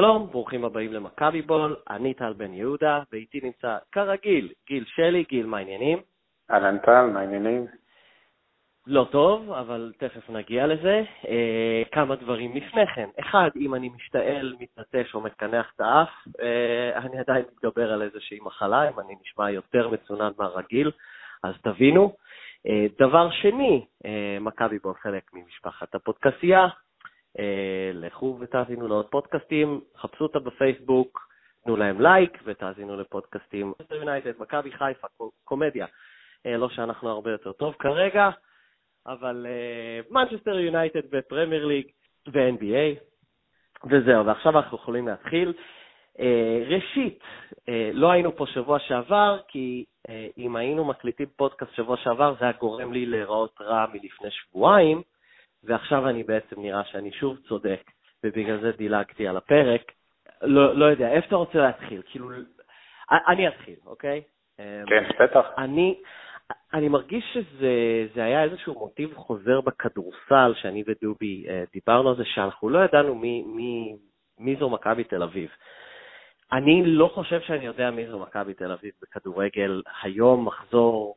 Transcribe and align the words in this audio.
שלום, 0.00 0.26
ברוכים 0.30 0.64
הבאים 0.64 0.92
למכבי 0.92 1.42
בול, 1.42 1.76
אני 1.90 2.14
טל 2.14 2.32
בן 2.32 2.54
יהודה, 2.54 3.02
ואיתי 3.12 3.40
נמצא 3.42 3.76
כרגיל 3.92 4.52
גיל 4.68 4.84
שלי, 4.86 5.24
גיל, 5.28 5.46
מה 5.46 5.58
העניינים? 5.58 5.98
אהלן 6.50 6.78
טל, 6.78 7.06
מה 7.06 7.20
העניינים? 7.20 7.66
לא 8.86 9.06
טוב, 9.10 9.52
אבל 9.52 9.92
תכף 9.98 10.30
נגיע 10.30 10.66
לזה. 10.66 11.02
אה, 11.28 11.82
כמה 11.92 12.16
דברים 12.16 12.56
לפני 12.56 12.86
כן. 12.86 13.08
אחד, 13.20 13.50
אם 13.56 13.74
אני 13.74 13.88
משתעל, 13.88 14.56
מתנטש 14.60 15.14
או 15.14 15.20
מקנח 15.20 15.72
את 15.76 15.80
האף, 15.80 16.10
אה, 16.42 16.98
אני 16.98 17.18
עדיין 17.18 17.44
מתגבר 17.52 17.92
על 17.92 18.02
איזושהי 18.02 18.38
מחלה, 18.42 18.88
אם 18.88 19.00
אני 19.00 19.16
נשמע 19.22 19.50
יותר 19.50 19.88
מצונן 19.88 20.30
מהרגיל, 20.38 20.90
אז 21.44 21.54
תבינו. 21.62 22.16
אה, 22.66 22.86
דבר 22.98 23.30
שני, 23.30 23.86
אה, 24.04 24.38
מכבי 24.40 24.78
בול 24.78 24.94
חלק 24.94 25.30
ממשפחת 25.32 25.94
הפודקסייה, 25.94 26.66
לכו 27.94 28.36
ותאזינו 28.40 28.88
לעוד 28.88 29.06
פודקאסטים, 29.06 29.80
חפשו 29.96 30.24
אותה 30.24 30.38
בפייסבוק, 30.38 31.30
תנו 31.64 31.76
להם 31.76 32.00
לייק 32.00 32.38
ותאזינו 32.44 32.96
לפודקאסטים. 32.96 33.72
יונייטד, 33.90 34.32
מכבי 34.38 34.72
חיפה, 34.72 35.06
קומדיה. 35.44 35.86
אה, 36.46 36.56
לא 36.56 36.68
שאנחנו 36.68 37.08
הרבה 37.08 37.30
יותר 37.30 37.52
טוב 37.52 37.74
כרגע, 37.78 38.30
אבל 39.06 39.46
מנצ'סטר 40.10 40.58
יונייטד 40.58 41.10
בפרמייר 41.10 41.66
ליג 41.66 41.86
ו-NBA, 42.32 43.00
וזהו, 43.90 44.26
ועכשיו 44.26 44.58
אנחנו 44.58 44.76
יכולים 44.76 45.08
להתחיל. 45.08 45.52
אה, 46.20 46.62
ראשית, 46.66 47.22
לא 47.92 48.10
היינו 48.10 48.36
פה 48.36 48.46
שבוע 48.46 48.78
שעבר, 48.78 49.38
כי 49.48 49.84
אם 50.38 50.56
היינו 50.56 50.84
מקליטים 50.84 51.26
פודקאסט 51.36 51.74
שבוע 51.74 51.96
שעבר, 51.96 52.34
זה 52.38 52.44
היה 52.44 52.52
גורם 52.52 52.92
לי 52.92 53.06
להיראות 53.06 53.60
רע 53.60 53.86
מלפני 53.92 54.30
שבועיים, 54.30 55.02
ועכשיו 55.64 56.08
אני 56.08 56.22
בעצם 56.22 56.60
נראה 56.62 56.84
שאני 56.84 57.12
שוב 57.12 57.36
צודק, 57.48 57.90
ובגלל 58.24 58.60
זה 58.60 58.72
דילגתי 58.72 59.28
על 59.28 59.36
הפרק. 59.36 59.92
לא, 60.42 60.74
לא 60.74 60.84
יודע, 60.84 61.12
איפה 61.12 61.26
אתה 61.26 61.36
רוצה 61.36 61.58
להתחיל? 61.58 62.02
כאילו, 62.10 62.30
אני 63.10 63.48
אתחיל, 63.48 63.76
אוקיי? 63.86 64.22
כן, 64.86 65.04
בטח. 65.20 65.46
אני, 65.58 66.00
אני 66.74 66.88
מרגיש 66.88 67.24
שזה 67.34 68.24
היה 68.24 68.44
איזשהו 68.44 68.74
מוטיב 68.74 69.14
חוזר 69.14 69.60
בכדורסל, 69.60 70.52
שאני 70.54 70.84
ודובי 70.86 71.44
אה, 71.48 71.64
דיברנו 71.72 72.08
על 72.08 72.16
זה, 72.16 72.24
שאנחנו 72.24 72.68
לא 72.68 72.84
ידענו 72.84 73.14
מי, 73.14 73.42
מי, 73.46 73.96
מי 74.38 74.56
זו 74.56 74.70
מכבי 74.70 75.04
תל 75.04 75.22
אביב. 75.22 75.50
אני 76.52 76.82
לא 76.86 77.10
חושב 77.14 77.40
שאני 77.40 77.66
יודע 77.66 77.90
מי 77.90 78.06
זו 78.06 78.18
מכבי 78.18 78.54
תל 78.54 78.72
אביב 78.72 78.92
בכדורגל 79.02 79.82
היום, 80.02 80.46
מחזור, 80.46 81.16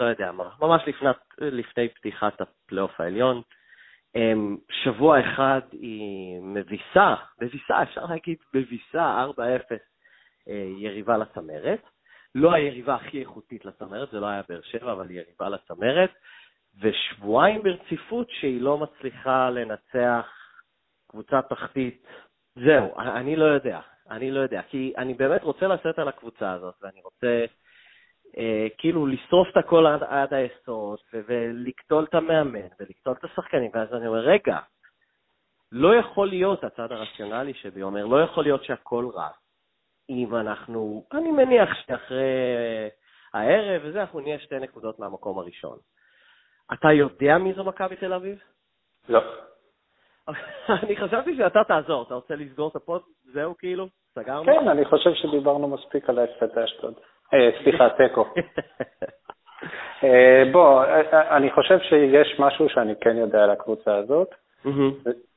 לא 0.00 0.04
יודע 0.04 0.32
מה, 0.32 0.50
ממש 0.60 0.82
לפני, 0.86 1.08
לפני 1.38 1.88
פתיחת 1.88 2.40
הפלייאוף 2.40 3.00
העליון. 3.00 3.42
אמ, 4.16 4.56
שבוע 4.70 5.20
אחד 5.20 5.60
היא 5.72 6.40
מביסה, 6.42 7.14
מביסה, 7.40 7.82
אפשר 7.82 8.04
להגיד 8.04 8.36
מביסה, 8.54 9.24
4-0 9.36 9.40
אה, 10.48 10.64
יריבה 10.78 11.16
לצמרת. 11.16 11.80
לא 12.34 12.52
היריבה 12.52 12.94
הכי 12.94 13.20
איכותית 13.20 13.64
לצמרת, 13.64 14.10
זה 14.10 14.20
לא 14.20 14.26
היה 14.26 14.42
באר 14.48 14.60
שבע, 14.62 14.92
אבל 14.92 15.10
יריבה 15.10 15.48
לצמרת. 15.48 16.10
ושבועיים 16.80 17.62
ברציפות 17.62 18.30
שהיא 18.30 18.60
לא 18.60 18.78
מצליחה 18.78 19.50
לנצח 19.50 20.26
קבוצה 21.10 21.42
תחתית. 21.42 22.06
זהו, 22.54 22.98
אני 22.98 23.36
לא 23.36 23.44
יודע, 23.44 23.80
אני 24.10 24.30
לא 24.30 24.40
יודע, 24.40 24.62
כי 24.62 24.92
אני 24.98 25.14
באמת 25.14 25.42
רוצה 25.42 25.66
לשאת 25.66 25.98
על 25.98 26.08
הקבוצה 26.08 26.52
הזאת, 26.52 26.74
ואני 26.82 27.00
רוצה 27.04 27.44
כאילו 28.78 29.06
לשרוף 29.06 29.48
את 29.52 29.56
הכל 29.56 29.86
עד, 29.86 30.02
עד 30.02 30.34
היסוד, 30.34 30.98
ולקטול 31.12 32.04
את 32.04 32.14
המאמן, 32.14 32.66
ולקטול 32.80 33.14
את 33.18 33.24
השחקנים, 33.24 33.70
ואז 33.74 33.94
אני 33.94 34.06
אומר, 34.06 34.20
רגע, 34.20 34.58
לא 35.72 35.94
יכול 35.96 36.28
להיות, 36.28 36.64
הצד 36.64 36.92
הרציונלי 36.92 37.54
שבי 37.54 37.82
אומר, 37.82 38.06
לא 38.06 38.22
יכול 38.22 38.44
להיות 38.44 38.64
שהכל 38.64 39.08
רע. 39.14 39.28
אם 40.10 40.36
אנחנו, 40.36 41.04
אני 41.12 41.32
מניח 41.32 41.68
שאחרי 41.86 42.88
הערב 43.34 43.82
וזה, 43.84 44.00
אנחנו 44.00 44.20
נהיה 44.20 44.38
שתי 44.38 44.58
נקודות 44.58 44.98
מהמקום 44.98 45.38
הראשון. 45.38 45.78
אתה 46.72 46.92
יודע 46.92 47.38
מי 47.38 47.52
זו 47.54 47.64
מכבי 47.64 47.96
תל 47.96 48.12
אביב? 48.12 48.38
לא. 49.08 49.20
אני 50.82 50.96
חשבתי 50.96 51.36
שאתה 51.36 51.64
תעזור, 51.64 52.02
אתה 52.02 52.14
רוצה 52.14 52.34
לסגור 52.34 52.68
את 52.68 52.76
הפוד? 52.76 53.02
זהו 53.32 53.54
כאילו? 53.58 53.88
סגרנו? 54.14 54.44
כן, 54.44 54.68
אני 54.68 54.84
חושב 54.84 55.10
שדיברנו 55.14 55.68
מספיק 55.68 56.10
על 56.10 56.18
ההפסד 56.18 56.58
לאשדוד. 56.58 56.94
אה, 57.34 57.50
סליחה, 57.62 57.88
תיקו. 57.88 58.24
אה, 60.04 60.42
בוא, 60.52 60.84
אה, 60.84 61.36
אני 61.36 61.50
חושב 61.50 61.78
שיש 61.78 62.36
משהו 62.38 62.68
שאני 62.68 62.94
כן 63.00 63.16
יודע 63.16 63.44
על 63.44 63.50
הקבוצה 63.50 63.96
הזאת, 63.96 64.34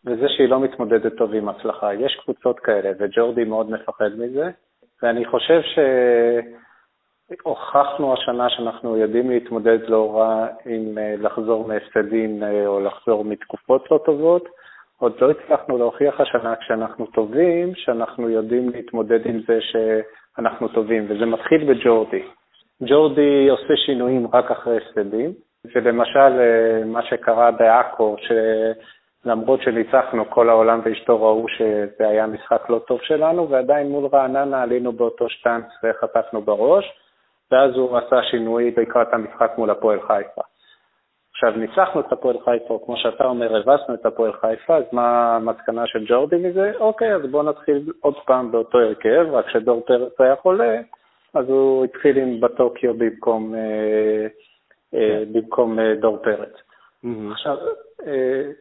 וזה 0.06 0.30
שהיא 0.30 0.50
לא 0.50 0.60
מתמודדת 0.60 1.18
טוב 1.18 1.34
עם 1.34 1.50
הצלחה. 1.50 1.94
יש 1.94 2.20
קבוצות 2.24 2.60
כאלה, 2.60 2.92
וג'ורדי 3.00 3.44
מאוד 3.44 3.72
מפחד 3.72 4.10
מזה, 4.18 4.50
ואני 5.04 5.26
חושב 5.26 5.62
שהוכחנו 7.42 8.14
השנה 8.14 8.50
שאנחנו 8.50 8.98
יודעים 8.98 9.30
להתמודד 9.30 9.80
לא 9.88 10.18
רע 10.18 10.48
עם 10.66 10.98
לחזור 11.20 11.68
מהפסדים 11.68 12.44
או 12.66 12.80
לחזור 12.80 13.26
מתקופות 13.26 13.92
לא 13.92 14.00
טובות. 14.06 14.50
עוד 14.98 15.22
לא 15.22 15.32
הצלחנו 15.32 15.78
להוכיח 15.78 16.20
השנה 16.22 16.56
כשאנחנו 16.56 17.06
טובים, 17.06 17.76
שאנחנו 17.76 18.30
יודעים 18.30 18.70
להתמודד 18.70 19.26
עם 19.26 19.40
זה 19.48 19.60
שאנחנו 20.36 20.68
טובים, 20.68 21.06
וזה 21.10 21.26
מתחיל 21.26 21.74
בג'ורדי. 21.74 22.24
ג'ורדי 22.84 23.50
עושה 23.50 23.76
שינויים 23.86 24.28
רק 24.34 24.52
אחרי 24.52 24.78
הפסדים, 24.78 25.34
ולמשל 25.76 26.40
אה, 26.40 26.86
מה 26.86 27.04
שקרה 27.04 27.52
בעכו, 27.52 28.16
שלמרות 29.24 29.62
שניצחנו, 29.62 30.30
כל 30.30 30.50
העולם 30.50 30.82
ואשתו 30.86 31.22
ראו 31.22 31.46
שזה 31.50 32.08
היה 32.08 32.28
משחק 32.28 32.70
לא 32.70 32.80
טוב 32.88 33.00
שלנו, 33.02 33.50
ועדיין 33.50 33.90
מול 33.90 34.10
רעננה 34.14 34.64
עלינו 34.64 34.92
באותו 34.92 35.30
שטאנץ 35.30 35.66
וחטפנו 35.84 36.42
בראש, 36.42 36.86
ואז 37.52 37.76
הוא 37.76 37.98
עשה 37.98 38.24
שינוי 38.24 38.74
לקראת 38.78 39.14
המשחק 39.14 39.52
מול 39.58 39.70
הפועל 39.70 40.00
חיפה. 40.02 40.42
עכשיו, 41.34 41.52
ניצחנו 41.58 42.02
את 42.02 42.12
הפועל 42.12 42.38
חיפה, 42.40 42.74
או 42.74 42.86
כמו 42.86 42.98
שאתה 42.98 43.24
אומר, 43.24 43.56
הבסנו 43.58 43.96
את 43.96 44.06
הפועל 44.06 44.34
חיפה, 44.34 44.76
אז 44.78 44.84
מה 44.92 45.36
המסקנה 45.36 45.88
של 45.88 46.06
ג'ורדי 46.08 46.36
מזה? 46.36 46.72
אוקיי, 46.80 47.16
אז 47.16 47.22
בואו 47.32 47.44
נתחיל 47.44 47.94
עוד 48.02 48.16
פעם 48.26 48.52
באותו 48.52 48.80
הרכב, 48.80 49.26
רק 49.32 49.50
שדור 49.50 49.82
פרץ 49.86 50.22
היה 50.22 50.36
חולה, 50.36 50.82
אז 51.34 51.50
הוא 51.50 51.86
התחיל 51.86 52.18
עם 52.18 52.42
בטוקיו 52.42 52.94
במקום, 52.94 53.56
אה, 53.56 54.28
אה, 54.94 55.24
במקום 55.32 55.80
אה, 55.80 55.96
דור 55.96 56.18
פרץ. 56.18 56.54
Mm-hmm. 57.06 57.32
עכשיו, 57.32 57.58
אה, 58.08 58.52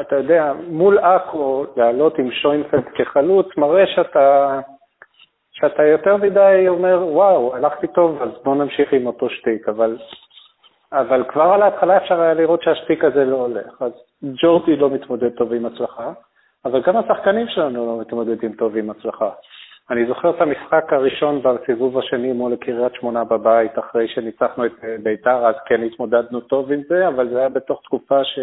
אתה 0.00 0.16
יודע, 0.16 0.52
מול 0.68 0.98
עכו, 0.98 1.66
לעלות 1.76 2.18
עם 2.18 2.30
שוינפלד 2.30 2.84
כחלוץ, 2.94 3.46
מראה 3.56 3.86
שאתה, 3.86 4.60
שאתה 5.52 5.82
יותר 5.82 6.16
מדי 6.16 6.64
אומר, 6.68 7.06
וואו, 7.06 7.56
הלכתי 7.56 7.86
טוב, 7.86 8.22
אז 8.22 8.28
בוא 8.44 8.54
נמשיך 8.54 8.92
עם 8.92 9.06
אותו 9.06 9.30
שטיק, 9.30 9.68
אבל 9.68 9.98
אבל 10.92 11.24
כבר 11.28 11.42
על 11.42 11.62
ההתחלה 11.62 11.96
אפשר 11.96 12.20
היה 12.20 12.34
לראות 12.34 12.62
שהשפיק 12.62 13.04
הזה 13.04 13.24
לא 13.24 13.36
הולך. 13.36 13.82
אז 13.82 13.92
ג'ורדי 14.42 14.76
לא 14.76 14.90
מתמודד 14.90 15.28
טוב 15.28 15.52
עם 15.52 15.66
הצלחה, 15.66 16.12
אבל 16.64 16.82
גם 16.82 16.96
השחקנים 16.96 17.48
שלנו 17.48 17.86
לא 17.86 18.00
מתמודדים 18.00 18.52
טוב 18.52 18.76
עם 18.76 18.90
הצלחה. 18.90 19.30
אני 19.90 20.06
זוכר 20.06 20.30
את 20.30 20.40
המשחק 20.40 20.92
הראשון 20.92 21.42
בסיבוב 21.42 21.98
השני 21.98 22.32
מול 22.32 22.56
קריית 22.56 22.94
שמונה 22.94 23.24
בבית, 23.24 23.78
אחרי 23.78 24.08
שניצחנו 24.08 24.66
את 24.66 24.72
ביתר, 25.02 25.46
אז 25.46 25.54
כן 25.66 25.82
התמודדנו 25.82 26.40
טוב 26.40 26.72
עם 26.72 26.82
זה, 26.88 27.08
אבל 27.08 27.28
זה 27.28 27.38
היה 27.38 27.48
בתוך 27.48 27.82
תקופה 27.84 28.24
ש... 28.24 28.38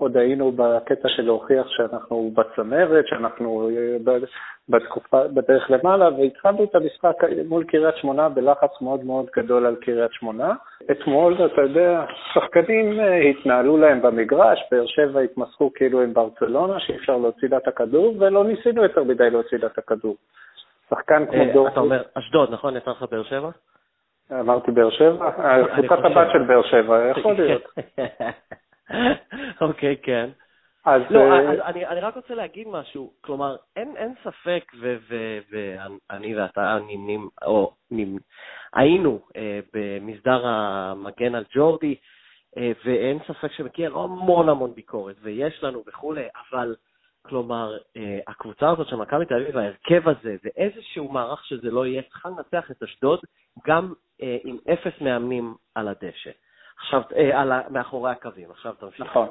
עוד 0.00 0.16
היינו 0.16 0.52
בקטע 0.56 1.08
של 1.08 1.22
להוכיח 1.22 1.68
שאנחנו 1.68 2.30
בצמרת, 2.34 3.06
שאנחנו 3.06 3.68
אה, 3.68 4.16
בתקופה, 4.68 5.28
בדרך 5.28 5.70
למעלה, 5.70 6.08
והתחלנו 6.08 6.64
את 6.64 6.74
המשחק 6.74 7.16
מול 7.48 7.64
קריית 7.64 7.96
שמונה 7.96 8.28
בלחץ 8.28 8.70
מאוד 8.80 9.04
מאוד 9.04 9.26
גדול 9.36 9.66
על 9.66 9.76
קריית 9.76 10.12
שמונה. 10.12 10.54
אתמול, 10.90 11.34
אתה 11.44 11.62
יודע, 11.62 12.04
שחקנים 12.34 13.00
אה, 13.00 13.16
התנהלו 13.16 13.76
להם 13.76 14.02
במגרש, 14.02 14.58
באר 14.70 14.86
שבע 14.86 15.20
התמסכו 15.20 15.70
כאילו 15.74 16.02
עם 16.02 16.14
ברצלונה, 16.14 16.80
שאי 16.80 16.96
אפשר 16.96 17.16
להוציא 17.16 17.48
לה 17.48 17.56
את 17.56 17.68
הכדור, 17.68 18.14
ולא 18.18 18.44
ניסינו 18.44 18.82
יותר 18.82 19.04
מדי 19.04 19.30
להוציא 19.30 19.58
לה 19.58 19.66
את 19.66 19.78
הכדור. 19.78 20.16
שחקן 20.90 21.26
כמו 21.26 21.42
אה, 21.42 21.52
דור... 21.52 21.68
אתה 21.68 21.80
אומר, 21.80 22.02
אשדוד, 22.14 22.52
נכון? 22.52 22.76
יצא 22.76 22.90
לך 22.90 23.04
באר 23.10 23.22
שבע? 23.22 23.50
אמרתי 24.40 24.70
באר 24.70 24.90
שבע? 24.90 25.30
קבוצת 25.76 26.04
הבת 26.04 26.28
של 26.32 26.42
באר 26.42 26.62
שבע, 26.62 27.10
יכול 27.10 27.32
להיות. 27.32 27.62
אוקיי, 29.60 29.96
כן. 30.02 30.30
אז... 30.84 31.02
לא, 31.10 31.20
אה, 31.20 31.52
אז 31.52 31.58
אני, 31.64 31.86
אני 31.86 32.00
רק 32.00 32.16
רוצה 32.16 32.34
להגיד 32.34 32.68
משהו, 32.68 33.12
כלומר, 33.20 33.56
אין, 33.76 33.96
אין 33.96 34.14
ספק, 34.24 34.72
ואני 35.50 36.36
ואתה 36.36 36.78
נמנים, 36.88 37.28
או 37.44 37.72
נמ, 37.90 38.16
היינו 38.74 39.20
אה, 39.36 39.60
במסדר 39.74 40.46
המגן 40.46 41.34
על 41.34 41.44
ג'ורדי, 41.54 41.94
אה, 42.56 42.72
ואין 42.84 43.18
ספק 43.28 43.52
שמכיר 43.52 43.98
המון 43.98 44.48
המון 44.48 44.74
ביקורת, 44.74 45.16
ויש 45.22 45.62
לנו 45.62 45.82
וכולי, 45.86 46.24
אבל 46.50 46.74
כלומר, 47.22 47.78
אה, 47.96 48.18
הקבוצה 48.28 48.70
הזאת 48.70 48.88
של 48.88 48.96
מכבי 48.96 49.26
תל 49.26 49.34
אביב, 49.34 49.56
ההרכב 49.56 50.08
הזה, 50.08 50.36
ואיזשהו 50.44 51.12
מערך 51.12 51.44
שזה 51.44 51.70
לא 51.70 51.86
יהיה, 51.86 52.02
צריכה 52.02 52.28
לנצח 52.28 52.70
את 52.70 52.82
אשדוד 52.82 53.20
גם 53.66 53.92
אה, 54.22 54.36
עם 54.44 54.56
אפס 54.72 55.00
מאמנים 55.00 55.54
על 55.74 55.88
הדשא. 55.88 56.30
עכשיו, 56.80 57.02
אה, 57.16 57.40
על, 57.40 57.52
מאחורי 57.70 58.10
הקווים. 58.10 58.50
עכשיו 58.50 58.72
תמשיך. 58.72 59.00
נכון. 59.00 59.28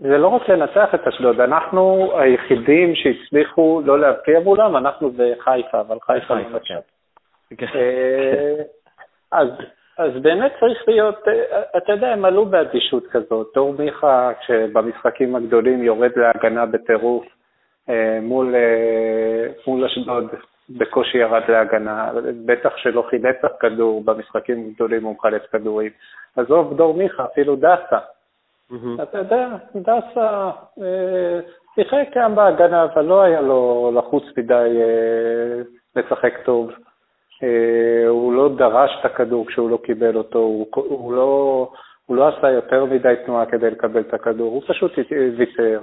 זה 0.00 0.18
לא 0.18 0.28
רק 0.28 0.48
לנצח 0.48 0.94
את 0.94 1.06
אשדוד, 1.06 1.40
אנחנו 1.40 2.10
היחידים 2.18 2.94
שהצליחו 2.94 3.82
לא 3.84 4.00
להבקיע 4.00 4.40
מולם, 4.40 4.76
אנחנו 4.76 5.12
וחיפה, 5.16 5.80
אבל 5.80 5.98
חיפה 6.00 6.34
לא 6.34 6.40
נחשב. 6.40 6.80
כן. 7.56 7.66
אה, 7.74 8.62
אז, 9.32 9.48
אז 9.98 10.10
באמת 10.22 10.52
צריך 10.60 10.88
להיות, 10.88 11.28
אה, 11.28 11.62
אתה 11.76 11.92
יודע, 11.92 12.08
הם 12.08 12.24
עלו 12.24 12.46
באדישות 12.46 13.06
כזאת. 13.06 13.50
דור 13.54 13.74
מיכה, 13.78 14.30
כשבמשחקים 14.40 15.36
הגדולים 15.36 15.82
יורד 15.82 16.10
להגנה 16.16 16.66
בטירוף 16.66 17.26
אה, 17.88 18.18
מול, 18.22 18.54
מול 19.66 19.84
אשדוד, 19.84 20.26
בקושי 20.70 21.18
ירד 21.18 21.42
להגנה, 21.48 22.10
בטח 22.46 22.76
שלא 22.76 23.04
חילץ 23.10 23.36
אף 23.44 23.52
כדור, 23.60 24.04
במשחקים 24.04 24.68
הגדולים 24.70 25.04
הוא 25.04 25.14
מחלץ 25.14 25.42
כדורים. 25.52 25.90
עזוב, 26.38 26.76
דור 26.76 26.94
מיכה, 26.94 27.24
אפילו 27.24 27.56
דסה. 27.56 27.98
אתה 29.02 29.18
יודע, 29.18 29.48
דסה 29.76 30.50
אה, 30.82 31.40
שיחק 31.74 32.08
גם 32.16 32.34
בהגנה, 32.34 32.84
אבל 32.84 33.04
לא 33.04 33.22
היה 33.22 33.40
לו 33.40 33.90
לחוץ 33.94 34.24
מדי 34.36 34.78
אה, 34.80 35.62
לשחק 35.96 36.34
טוב. 36.44 36.70
אה, 37.42 38.08
הוא 38.08 38.32
לא 38.32 38.48
דרש 38.56 38.90
את 39.00 39.04
הכדור 39.04 39.46
כשהוא 39.46 39.70
לא 39.70 39.78
קיבל 39.84 40.16
אותו, 40.16 40.38
הוא, 40.38 40.66
הוא, 40.74 41.12
לא, 41.12 41.70
הוא 42.06 42.16
לא 42.16 42.28
עשה 42.28 42.50
יותר 42.50 42.84
מדי 42.84 43.14
תנועה 43.26 43.46
כדי 43.46 43.70
לקבל 43.70 44.00
את 44.00 44.14
הכדור, 44.14 44.52
הוא 44.52 44.62
פשוט 44.66 44.92
ויתר. 45.36 45.80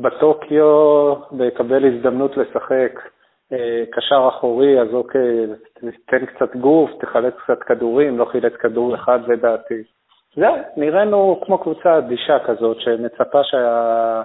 בטוקיו, 0.00 1.14
לקבל 1.32 1.84
הזדמנות 1.84 2.36
לשחק 2.36 3.00
קשר 3.92 4.28
אחורי, 4.28 4.80
אז 4.80 4.94
אוקיי, 4.94 5.46
תן 6.06 6.26
קצת 6.26 6.56
גוף, 6.56 6.90
תחלץ 7.00 7.34
קצת 7.44 7.62
כדורים, 7.62 8.18
לא 8.18 8.24
חילץ 8.24 8.52
כדור 8.52 8.94
אחד 8.94 9.18
לדעתי. 9.28 9.82
זהו, 10.36 10.54
נראינו 10.76 11.40
כמו 11.46 11.58
קבוצה 11.58 11.98
אדישה 11.98 12.38
כזאת, 12.46 12.80
שמצפה 12.80 13.44
שה... 13.44 14.22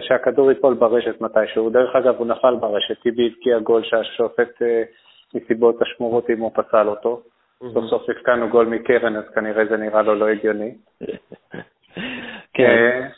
שהכדור 0.00 0.50
ייפול 0.50 0.74
ברשת 0.74 1.20
מתישהו. 1.20 1.70
דרך 1.70 1.96
אגב, 1.96 2.14
הוא 2.18 2.26
נפל 2.26 2.56
ברשת, 2.60 3.02
טיבי 3.02 3.26
הבקיע 3.26 3.58
גול 3.58 3.82
שהשופט 3.84 4.62
אה, 4.62 4.82
מסיבות 5.34 5.82
השמורות 5.82 6.30
אם 6.30 6.40
הוא 6.40 6.50
פסל 6.54 6.88
אותו. 6.88 7.22
סוף 7.72 7.84
סוף 7.84 8.02
הפקענו 8.10 8.48
גול 8.48 8.66
מקרן, 8.66 9.16
אז 9.16 9.24
כנראה 9.34 9.64
זה 9.66 9.76
נראה 9.76 10.02
לו 10.02 10.14
לא 10.14 10.28
הגיוני. 10.28 10.74
כן. 12.54 13.08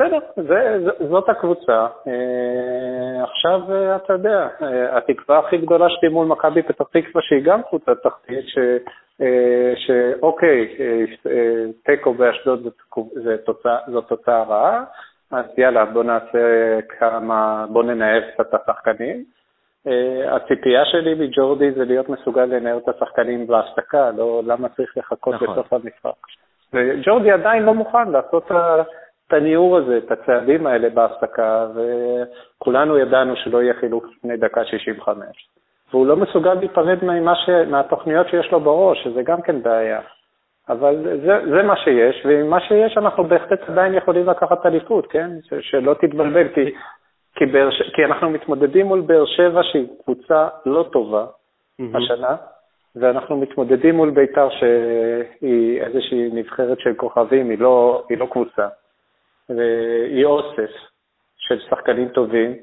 אה, 0.00 0.06
בסדר, 0.36 0.90
זאת 1.08 1.28
הקבוצה. 1.28 1.86
אה, 2.06 3.24
עכשיו, 3.24 3.60
אתה 3.96 4.12
יודע, 4.12 4.48
התקווה 4.90 5.38
הכי 5.38 5.58
גדולה 5.58 5.86
שלי 5.88 6.08
מול 6.08 6.26
מכבי 6.26 6.62
פתח 6.62 6.84
תקווה, 6.84 7.22
שהיא 7.22 7.42
גם 7.44 7.62
קבוצה 7.62 7.94
תחתית, 7.94 8.44
אה, 9.20 9.72
שאוקיי, 9.76 10.76
אה, 10.80 11.64
תיקו 11.84 12.14
באשדוד 12.14 12.68
זו 13.86 14.00
תוצאה 14.00 14.42
רעה, 14.42 14.84
אז 15.30 15.44
יאללה, 15.58 15.84
בוא 15.84 16.04
נעשה 16.04 16.78
כמה, 16.98 17.66
בוא 17.72 17.82
ננער 17.82 18.20
קצת 18.30 18.54
את 18.54 18.60
השחקנים. 18.60 19.24
אה, 19.86 20.36
הציפייה 20.36 20.84
שלי 20.84 21.14
מג'ורדי 21.14 21.72
זה 21.72 21.84
להיות 21.84 22.08
מסוגל 22.08 22.44
לנער 22.44 22.78
את 22.78 22.88
השחקנים 22.88 23.46
בהפסקה, 23.46 24.10
לא 24.10 24.42
למה 24.46 24.68
צריך 24.68 24.98
לחכות 24.98 25.34
נכון. 25.34 25.48
בסוף 25.48 25.72
המשחק. 25.72 26.26
וג'ורדי 26.72 27.30
עדיין 27.30 27.62
לא 27.62 27.74
מוכן 27.74 28.10
לעשות 28.10 28.50
את 29.30 29.34
הניעור 29.34 29.76
הזה, 29.76 29.98
את 29.98 30.10
הצעדים 30.12 30.66
האלה 30.66 30.90
בהפסקה, 30.90 31.66
וכולנו 31.74 32.98
ידענו 32.98 33.36
שלא 33.36 33.62
יהיה 33.62 33.74
חילוק 33.74 34.06
לפני 34.16 34.36
דקה 34.36 34.64
65. 34.64 35.24
והוא 35.92 36.06
לא 36.06 36.16
מסוגל 36.16 36.54
להיפרד 36.54 36.98
ש... 37.34 37.50
מהתוכניות 37.70 38.28
שיש 38.28 38.52
לו 38.52 38.60
בראש, 38.60 39.04
שזה 39.04 39.22
גם 39.22 39.42
כן 39.42 39.62
בעיה. 39.62 40.00
אבל 40.68 40.96
זה, 41.02 41.38
זה 41.50 41.62
מה 41.62 41.76
שיש, 41.76 42.26
ועם 42.26 42.50
מה 42.50 42.60
שיש 42.60 42.98
אנחנו 42.98 43.24
בהחלט 43.24 43.60
עדיין 43.68 43.94
יכולים 43.94 44.26
לקחת 44.26 44.66
אליפות, 44.66 45.06
כן? 45.06 45.30
ש, 45.42 45.54
שלא 45.60 45.94
תתבלבל, 45.94 46.48
כי, 46.48 46.74
כי, 47.34 47.46
באר, 47.46 47.70
כי 47.94 48.04
אנחנו 48.04 48.30
מתמודדים 48.30 48.86
מול 48.86 49.00
באר 49.00 49.24
שבע 49.26 49.60
שהיא 49.62 49.86
קבוצה 50.04 50.48
לא 50.66 50.88
טובה 50.92 51.26
mm-hmm. 51.26 51.98
השנה, 51.98 52.36
ואנחנו 52.96 53.36
מתמודדים 53.36 53.94
מול 53.94 54.10
בית"ר 54.10 54.48
שהיא 54.50 55.82
איזושהי 55.82 56.30
נבחרת 56.32 56.80
של 56.80 56.94
כוכבים, 56.94 57.50
היא 57.50 57.58
לא, 57.58 58.02
היא 58.08 58.18
לא 58.18 58.26
קבוצה, 58.26 58.68
והיא 59.56 60.24
אוסף 60.24 60.70
של 61.36 61.60
שחקנים 61.70 62.08
טובים, 62.08 62.56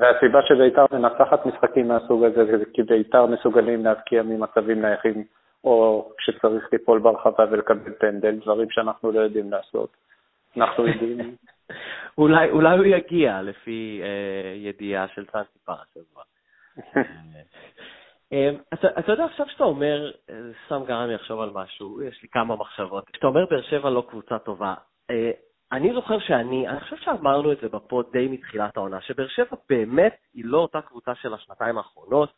והסיבה 0.00 0.40
שבית"ר 0.48 0.84
מנצחת 0.92 1.46
משחקים 1.46 1.88
מהסוג 1.88 2.24
הזה 2.24 2.44
זה 2.44 2.64
כי 2.74 2.82
בית"ר 2.82 3.26
מסוגלים 3.26 3.84
להבקיע 3.84 4.22
ממצבים 4.22 4.82
נייחים, 4.82 5.24
או 5.64 6.08
כשצריך 6.18 6.68
ליפול 6.72 6.98
ברחבה 6.98 7.44
ולקבל 7.50 7.92
פנדל, 7.98 8.36
דברים 8.36 8.70
שאנחנו 8.70 9.12
לא 9.12 9.20
יודעים 9.20 9.50
לעשות. 9.50 9.96
אנחנו 10.56 10.86
יודעים... 10.86 11.18
אולי, 12.18 12.50
אולי 12.50 12.76
הוא 12.78 12.84
יגיע, 12.84 13.42
לפי 13.42 14.00
אה, 14.02 14.54
ידיעה 14.56 15.08
של 15.08 15.26
צאנצי 15.26 15.58
פרס. 15.64 15.96
אה, 18.32 18.50
אתה, 18.74 18.88
אתה 18.98 19.12
יודע, 19.12 19.24
עכשיו 19.24 19.46
שאתה 19.48 19.64
אומר, 19.64 20.12
אה, 20.30 20.34
סתם 20.66 20.84
גרם 20.86 21.08
לי 21.08 21.14
לחשוב 21.14 21.40
על 21.40 21.50
משהו, 21.54 22.02
יש 22.02 22.22
לי 22.22 22.28
כמה 22.28 22.56
מחשבות. 22.56 23.10
כשאתה 23.12 23.26
אומר 23.26 23.46
באר 23.50 23.62
שבע 23.62 23.90
לא 23.90 24.06
קבוצה 24.08 24.38
טובה, 24.38 24.74
אה, 25.10 25.30
אני 25.72 25.92
זוכר 25.94 26.18
שאני, 26.18 26.68
אני 26.68 26.80
חושב 26.80 26.96
שאמרנו 26.96 27.52
את 27.52 27.58
זה 27.62 27.68
בפוד 27.68 28.06
די 28.12 28.28
מתחילת 28.28 28.76
העונה, 28.76 29.00
שבאר 29.00 29.28
שבע 29.28 29.56
באמת 29.70 30.16
היא 30.34 30.44
לא 30.44 30.58
אותה 30.58 30.80
קבוצה 30.80 31.14
של 31.14 31.34
השנתיים 31.34 31.78
האחרונות, 31.78 32.32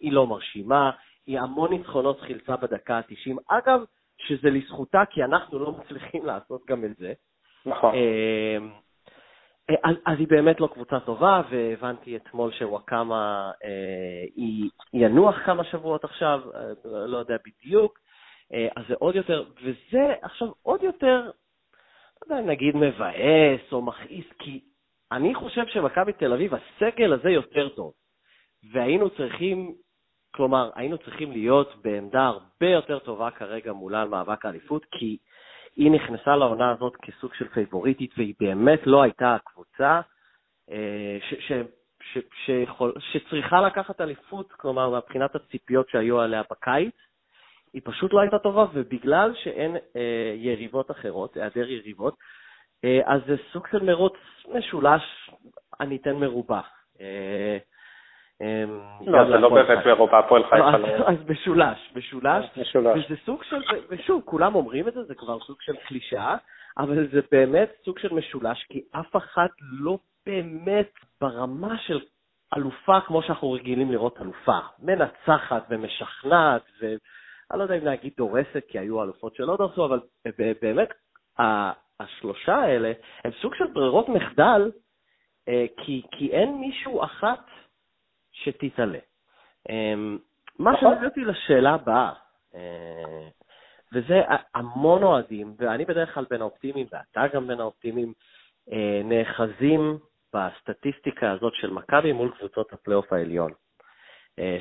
היא 0.00 0.12
לא 0.12 0.26
מרשימה, 0.26 0.90
היא 1.26 1.40
המון 1.40 1.70
ניצחונות 1.70 2.20
חילצה 2.20 2.56
בדקה 2.56 2.96
ה-90. 2.96 3.36
אגב, 3.48 3.80
שזה 4.18 4.50
לזכותה, 4.50 5.02
כי 5.10 5.24
אנחנו 5.24 5.58
לא 5.58 5.72
מצליחים 5.72 6.26
לעשות 6.26 6.62
גם 6.68 6.84
את 6.84 6.96
זה. 6.96 7.12
נכון. 7.66 7.94
אמ, 7.94 8.70
אז, 9.84 9.96
אז 10.06 10.18
היא 10.18 10.28
באמת 10.28 10.60
לא 10.60 10.66
קבוצה 10.66 11.00
טובה, 11.00 11.42
והבנתי 11.50 12.16
אתמול 12.16 12.52
שוואקמה 12.52 13.50
אה, 13.64 14.24
היא 14.36 14.70
ינוח 14.94 15.34
כמה 15.46 15.64
שבועות 15.64 16.04
עכשיו, 16.04 16.40
אה, 16.54 17.06
לא 17.06 17.18
יודע 17.18 17.36
בדיוק, 17.46 17.98
אה, 18.52 18.68
אז 18.76 18.84
זה 18.88 18.94
עוד 18.98 19.16
יותר, 19.16 19.44
וזה 19.62 20.14
עכשיו 20.22 20.48
עוד 20.62 20.82
יותר 20.82 21.30
נגיד 22.40 22.76
מבאס 22.76 23.72
או 23.72 23.82
מכעיס, 23.82 24.24
כי 24.38 24.60
אני 25.12 25.34
חושב 25.34 25.66
שמכבי 25.66 26.12
תל 26.12 26.32
אביב, 26.32 26.52
הסגל 26.54 27.12
הזה 27.12 27.30
יותר 27.30 27.68
טוב. 27.68 27.92
והיינו 28.72 29.10
צריכים, 29.10 29.74
כלומר, 30.34 30.70
היינו 30.74 30.98
צריכים 30.98 31.32
להיות 31.32 31.82
בעמדה 31.82 32.22
הרבה 32.22 32.66
יותר 32.66 32.98
טובה 32.98 33.30
כרגע 33.30 33.72
מולה 33.72 34.02
על 34.02 34.08
מאבק 34.08 34.44
האליפות, 34.44 34.84
כי 34.84 35.18
היא 35.76 35.90
נכנסה 35.90 36.36
לעונה 36.36 36.70
הזאת 36.70 36.96
כסוג 36.96 37.34
של 37.34 37.48
פייבוריטית, 37.48 38.10
והיא 38.16 38.34
באמת 38.40 38.80
לא 38.86 39.02
הייתה 39.02 39.34
הקבוצה 39.34 40.00
אה, 40.70 41.18
ש, 41.28 41.34
ש, 41.34 41.52
ש, 42.44 42.50
שצריכה 42.98 43.60
לקחת 43.60 44.00
אליפות, 44.00 44.52
כלומר, 44.52 44.96
מבחינת 44.96 45.34
הציפיות 45.34 45.88
שהיו 45.88 46.20
עליה 46.20 46.42
בקיץ. 46.50 46.94
היא 47.74 47.82
פשוט 47.84 48.12
לא 48.12 48.20
הייתה 48.20 48.38
טובה, 48.38 48.66
ובגלל 48.72 49.32
שאין 49.34 49.76
אה, 49.96 50.34
יריבות 50.36 50.90
אחרות, 50.90 51.36
היעדר 51.36 51.70
יריבות, 51.70 52.14
אה, 52.84 53.00
אז 53.04 53.20
זה 53.26 53.36
סוג 53.52 53.66
של 53.70 53.82
מרוץ 53.82 54.16
משולש, 54.48 55.30
אני 55.80 55.96
אתן 55.96 56.16
מרובע. 56.16 56.60
אה, 57.00 57.58
אה, 58.42 58.64
לא, 59.06 59.24
זה 59.24 59.38
לא 59.38 59.48
באמת 59.48 59.86
מרובע, 59.86 60.18
הפועל 60.18 60.44
חיפה 60.44 60.76
לא... 60.76 61.08
אז 61.08 61.16
משולש, 61.28 61.92
משולש. 61.96 62.44
משולש. 62.56 63.04
וזה 63.06 63.20
סוג 63.24 63.42
של, 63.44 63.62
ושוב, 63.88 64.22
כולם 64.24 64.54
אומרים 64.54 64.88
את 64.88 64.94
זה, 64.94 65.02
זה 65.02 65.14
כבר 65.14 65.40
סוג 65.40 65.56
של 65.60 65.76
קלישאה, 65.76 66.36
אבל 66.78 67.08
זה 67.12 67.20
באמת 67.32 67.72
סוג 67.84 67.98
של 67.98 68.14
משולש, 68.14 68.66
כי 68.68 68.82
אף 69.00 69.16
אחת 69.16 69.50
לא 69.60 69.98
באמת 70.26 70.90
ברמה 71.20 71.78
של 71.78 72.00
אלופה 72.56 73.00
כמו 73.00 73.22
שאנחנו 73.22 73.52
רגילים 73.52 73.92
לראות 73.92 74.20
אלופה. 74.20 74.58
מנצחת 74.82 75.66
ומשכנעת, 75.70 76.62
ו... 76.80 76.94
אני 77.52 77.58
לא 77.58 77.64
יודע 77.64 77.78
אם 77.78 77.84
להגיד 77.84 78.12
דורסת, 78.16 78.62
כי 78.68 78.78
היו 78.78 79.02
אלופות 79.02 79.34
שלא 79.34 79.56
דרסו, 79.56 79.84
אבל 79.84 80.00
באמת, 80.62 80.88
השלושה 82.00 82.54
האלה 82.54 82.92
הם 83.24 83.30
סוג 83.40 83.54
של 83.54 83.66
ברירות 83.66 84.08
מחדל, 84.08 84.70
אה, 85.48 85.64
כי, 85.76 86.02
כי 86.10 86.30
אין 86.32 86.60
מישהו 86.60 87.04
אחת 87.04 87.46
שתתעלה. 88.32 88.98
אמ, 89.68 90.18
מה 90.58 90.72
נכון. 90.72 90.94
שמביא 90.94 91.08
אותי 91.08 91.20
לשאלה 91.20 91.74
הבאה, 91.74 92.12
אה, 92.54 93.28
וזה 93.92 94.20
המון 94.54 95.02
אוהדים, 95.02 95.54
ואני 95.58 95.84
בדרך 95.84 96.14
כלל 96.14 96.24
בין 96.30 96.40
האופטימיים, 96.40 96.86
ואתה 96.92 97.34
גם 97.34 97.46
בין 97.46 97.60
האופטימיים, 97.60 98.12
אה, 98.72 99.00
נאחזים 99.04 99.98
בסטטיסטיקה 100.34 101.30
הזאת 101.30 101.52
של 101.54 101.70
מכבי 101.70 102.12
מול 102.12 102.32
קבוצות 102.38 102.72
הפלייאוף 102.72 103.12
העליון, 103.12 103.52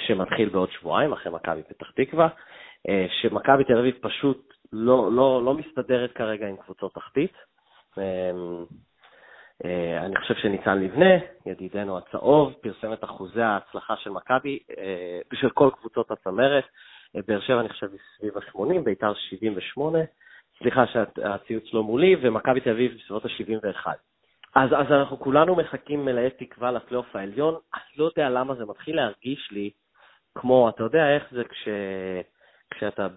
שמתחיל 0.08 0.50
בעוד 0.50 0.72
שבועיים 0.72 1.14
אחרי 1.14 1.32
מכבי 1.32 1.64
פתח 1.64 1.92
תקווה. 1.92 2.28
אה, 2.90 3.06
שמכבי 3.22 3.64
תל 3.64 3.78
אביב 3.78 3.96
פשוט 4.02 4.54
לא, 4.74 5.12
לא, 5.12 5.42
לא 5.46 5.54
מסתדרת 5.54 6.12
כרגע 6.12 6.48
עם 6.48 6.58
קבוצות 6.58 6.94
תחתית. 6.94 7.34
אה, 7.98 8.32
אה, 9.66 10.06
אני 10.06 10.16
חושב 10.16 10.36
שניצן 10.36 10.80
לבנה, 10.80 11.14
ידידנו 11.46 11.98
הצהוב, 11.98 12.54
פרסם 12.62 12.94
את 12.94 13.04
אחוזי 13.04 13.42
ההצלחה 13.42 13.96
של 13.98 14.10
מכבי, 14.10 14.60
בשל 15.32 15.50
כל 15.50 15.70
קבוצות 15.80 16.12
הצמרת. 16.12 16.64
באר 17.28 17.40
שבע 17.40 17.60
אני 17.60 17.70
חושב 17.70 17.88
סביב 18.18 18.38
ה-80, 18.38 18.82
בית"ר 18.84 19.14
78, 19.14 20.00
סליחה 20.60 20.84
שהציוץ 20.88 21.74
לא 21.74 21.84
מולי, 21.84 22.16
ומכבי 22.22 22.62
תל 22.62 22.70
אביב 22.70 22.92
בסביבות 22.98 23.26
ה-71. 23.26 23.88
אז, 24.56 24.70
אז 24.74 24.92
אנחנו 24.92 25.20
כולנו 25.20 25.56
מחכים 25.56 26.06
מלאי 26.06 26.30
תקווה 26.30 26.72
לפלייאוף 26.72 27.16
העליון. 27.16 27.56
אני 27.74 27.98
לא 27.98 28.06
יודע 28.06 28.30
למה 28.30 28.56
זה 28.56 28.66
מתחיל 28.66 28.96
להרגיש 28.96 29.52
לי 29.52 29.70
כמו, 30.36 30.70
אתה 30.70 30.84
יודע 30.84 31.16
איך 31.16 31.24
זה 31.32 31.44
כש, 31.44 31.68
כשאתה 32.72 33.08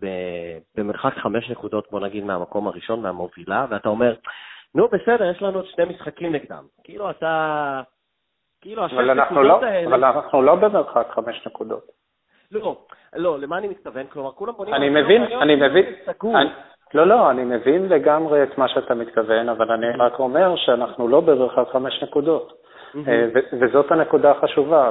במרחק 0.77 1.15
חמש 1.15 1.51
נקודות, 1.51 1.91
בוא 1.91 2.01
נגיד, 2.01 2.25
מהמקום 2.25 2.69
הראשון, 2.69 3.03
מהמובילה, 3.03 3.67
ואתה 3.71 3.89
אומר, 3.89 4.15
נו, 4.75 4.89
בסדר, 4.89 5.31
יש 5.31 5.43
לנו 5.43 5.59
עוד 5.59 5.67
שני 5.67 5.85
משחקים 5.85 6.33
נגדם. 6.33 6.65
כאילו 6.85 7.11
אתה... 7.11 7.81
כאילו, 8.61 8.85
השש 8.85 8.95
נקודות 8.95 9.63
לא, 9.63 9.67
האלה... 9.67 9.89
אבל 9.89 10.05
אנחנו 10.05 10.43
לא 10.43 10.55
במרחק 10.55 11.07
חמש 11.11 11.47
נקודות. 11.47 11.85
לא, 12.53 12.77
לא, 13.15 13.39
למה 13.39 13.59
אני 13.59 13.69
מתכוון? 13.69 14.07
כלומר, 14.07 14.33
כולם 14.33 14.53
בונים... 14.53 14.75
אני 14.75 14.89
מבין, 14.91 15.23
אני 15.23 15.55
מבין, 15.57 15.85
אני, 16.25 16.51
לא, 16.95 17.07
לא, 17.07 17.31
אני 17.31 17.45
מבין 17.45 17.89
לגמרי 17.89 18.43
את 18.43 18.59
מה 18.59 18.69
שאתה 18.69 18.95
מתכוון, 18.95 19.49
אבל 19.49 19.73
אני 19.73 19.87
רק 19.99 20.19
אומר 20.19 20.57
שאנחנו 20.57 21.09
לא 21.09 21.21
במרחק 21.21 21.73
חמש 21.73 22.03
נקודות. 22.03 22.64
אה, 23.09 23.27
וזאת 23.61 23.93
הנקודה 23.93 24.31
החשובה, 24.31 24.91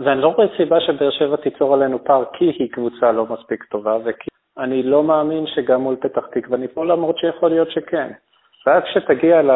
ואני 0.00 0.20
לא 0.20 0.28
רואה 0.28 0.46
סיבה 0.56 0.80
שבאר 0.80 1.10
שבע 1.10 1.36
תיצור 1.36 1.74
עלינו 1.74 2.04
פער 2.04 2.24
כי 2.32 2.44
היא 2.44 2.72
קבוצה 2.72 3.12
לא 3.12 3.26
מספיק 3.26 3.64
טובה, 3.64 3.96
וכי 4.04 4.28
אני 4.58 4.82
לא 4.82 5.02
מאמין 5.02 5.46
שגם 5.46 5.80
מול 5.80 5.96
פתח 5.96 6.26
תקווה 6.32 6.58
ניפול, 6.58 6.92
למרות 6.92 7.18
שיכול 7.18 7.50
להיות 7.50 7.70
שכן. 7.70 8.08
ואז 8.66 8.82
כשתגיע 8.82 9.42
ל... 9.42 9.50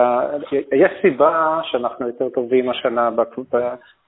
יש 0.73 0.91
סיבה 1.03 1.61
שאנחנו 1.63 2.07
יותר 2.07 2.29
טובים 2.29 2.71
השנה 2.71 3.11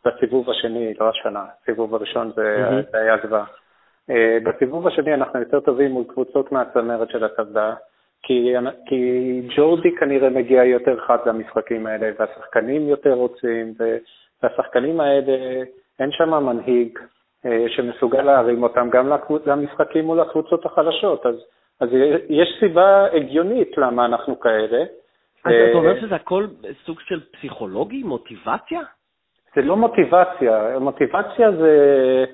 בסיבוב 0.05 0.51
השני, 0.51 0.95
לא 1.01 1.09
השנה, 1.09 1.45
הסיבוב 1.63 1.95
הראשון 1.95 2.33
זה, 2.37 2.57
mm-hmm. 2.69 2.97
היה 2.97 3.17
זוועה. 3.27 3.45
אה, 4.11 4.39
בסיבוב 4.45 4.87
השני 4.87 5.15
אנחנו 5.15 5.41
יותר 5.41 5.61
טובים 5.61 5.91
מול 5.91 6.05
קבוצות 6.09 6.53
מהצמרת 6.53 7.11
של 7.11 7.25
הטבלה, 7.25 7.75
כי, 8.27 8.55
כי 8.87 9.41
ג'ורדי 9.57 9.97
כנראה 10.01 10.31
מגיע 10.31 10.65
יותר 10.65 11.01
חד 11.07 11.19
למשחקים 11.27 11.87
האלה, 11.87 12.11
והשחקנים 12.19 12.89
יותר 12.89 13.13
רוצים, 13.13 13.75
והשחקנים 14.43 15.01
האלה, 15.01 15.63
אין 16.01 16.11
שם 16.13 16.31
מנהיג 16.31 16.99
אה, 17.47 17.65
שמסוגל 17.69 18.23
להרים 18.23 18.63
אותם 18.63 18.89
גם 18.91 19.13
למשחקים 19.47 20.05
מול 20.05 20.21
הקבוצות 20.21 20.67
החלשות. 20.67 21.27
אז, 21.27 21.35
אז 21.81 21.89
יש 22.29 22.57
סיבה 22.61 23.07
הגיונית 23.13 23.79
למה 23.79 24.05
אנחנו 24.05 24.41
כאלה. 24.41 24.85
אז 25.45 25.53
אתה 25.71 25.79
אומר 25.79 26.01
שזה 26.01 26.15
הכל 26.15 26.47
סוג 26.87 27.01
של 27.01 27.21
פסיכולוגי, 27.33 28.03
מוטיבציה? 28.03 28.81
זה 29.55 29.63
לא 29.63 29.77
מוטיבציה, 29.77 30.79
מוטיבציה 30.81 31.53
זה, 31.53 32.25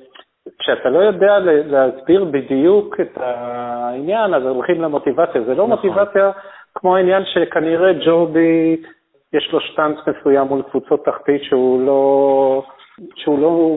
כשאתה 0.58 0.88
לא 0.88 0.98
יודע 0.98 1.38
להסביר 1.42 2.24
בדיוק 2.24 3.00
את 3.00 3.12
העניין, 3.16 4.34
אז 4.34 4.42
הולכים 4.42 4.82
למוטיבציה. 4.82 5.42
זה 5.42 5.54
לא 5.54 5.68
נכון. 5.68 5.70
מוטיבציה 5.70 6.30
כמו 6.74 6.96
העניין 6.96 7.22
שכנראה 7.24 7.92
ג'ורדי, 8.06 8.76
יש 9.32 9.52
לו 9.52 9.60
שטאנץ 9.60 9.96
מסוים 10.06 10.46
מול 10.46 10.62
קבוצות 10.62 11.04
תחתית 11.04 11.42
שהוא 11.42 11.86
לא, 11.86 12.62
שהוא 13.14 13.38
לא, 13.38 13.76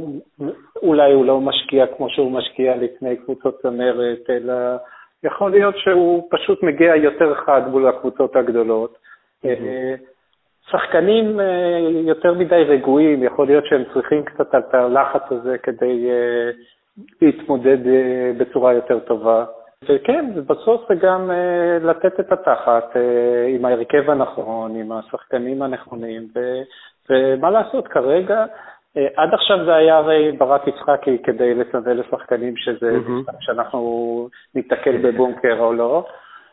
אולי 0.82 1.13
הוא 1.13 1.25
לא 1.25 1.42
משקיע 1.42 1.86
כמו 1.88 2.10
שהוא 2.10 2.32
משקיע 2.32 2.75
לפני 2.75 3.15
קבוצות 3.15 3.60
צמרת, 3.62 4.30
אלא 4.30 4.53
יכול 5.24 5.51
להיות 5.51 5.77
שהוא 5.77 6.27
פשוט 6.32 6.63
מגיע 6.63 6.96
יותר 6.96 7.36
חד 7.36 7.62
מול 7.68 7.88
הקבוצות 7.88 8.36
הגדולות. 8.36 8.98
Mm-hmm. 9.46 10.12
שחקנים 10.74 11.39
אה, 11.39 11.80
יותר 12.08 12.34
מדי 12.34 12.63
רגועים, 12.63 13.24
יכול 13.24 13.48
להיות 13.48 13.65
שהם 13.65 13.84
צריכים 13.94 14.24
קצת 14.24 14.56
את 14.56 14.74
הלחץ 14.74 15.22
הזה 15.32 15.58
כדי 15.58 16.10
אה, 16.10 16.51
להתמודד 17.22 17.88
אה, 17.88 18.32
בצורה 18.38 18.74
יותר 18.74 19.00
טובה. 19.00 19.46
וכן, 19.89 20.25
בסוף 20.48 20.82
זה 20.89 20.96
גם 20.96 21.32
לתת 21.82 22.20
את 22.20 22.32
התחת 22.32 22.96
עם 23.48 23.65
ההרכב 23.65 24.10
הנכון, 24.10 24.75
עם 24.75 24.92
השחקנים 24.92 25.62
הנכונים, 25.62 26.27
ו, 26.36 26.39
ומה 27.10 27.50
לעשות, 27.50 27.88
כרגע, 27.88 28.46
עד 29.15 29.34
עכשיו 29.34 29.65
זה 29.65 29.75
היה 29.75 29.98
הרי 29.98 30.32
ברק 30.32 30.68
יצחקי 30.68 31.18
כדי 31.24 31.53
לסנדל 31.53 32.00
לשחקנים 32.00 32.58
שזה, 32.58 32.92
mm-hmm. 32.92 33.32
שאנחנו 33.39 34.27
ניתקל 34.56 34.98
בבונקר 34.98 35.60
או 35.60 35.74
לא. 35.74 36.06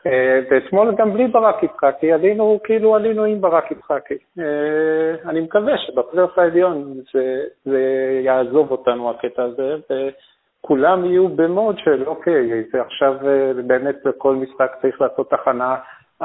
אה, 0.06 0.40
ואתמול 0.50 0.94
גם 0.94 1.12
בלי 1.12 1.26
ברק 1.26 1.62
יצחקי, 1.62 2.12
עלינו 2.12 2.60
כאילו 2.64 2.94
עלינו 2.94 3.24
עם 3.24 3.40
ברק 3.40 3.70
יצחקי. 3.70 4.18
אה, 4.38 5.30
אני 5.30 5.40
מקווה 5.40 5.78
שבפלייאוף 5.78 6.38
העליון 6.38 6.94
זה, 7.14 7.44
זה 7.64 7.80
יעזוב 8.24 8.70
אותנו 8.70 9.10
הקטע 9.10 9.42
הזה, 9.42 9.76
וכולם 9.90 11.04
יהיו 11.04 11.28
במוד 11.28 11.78
של 11.78 12.04
אוקיי, 12.06 12.64
זה 12.72 12.80
עכשיו 12.82 13.14
אה, 13.28 13.52
באמת 13.66 13.96
בכל 14.04 14.34
משחק 14.34 14.72
צריך 14.82 15.00
לעשות 15.00 15.30
תחנה 15.30 15.76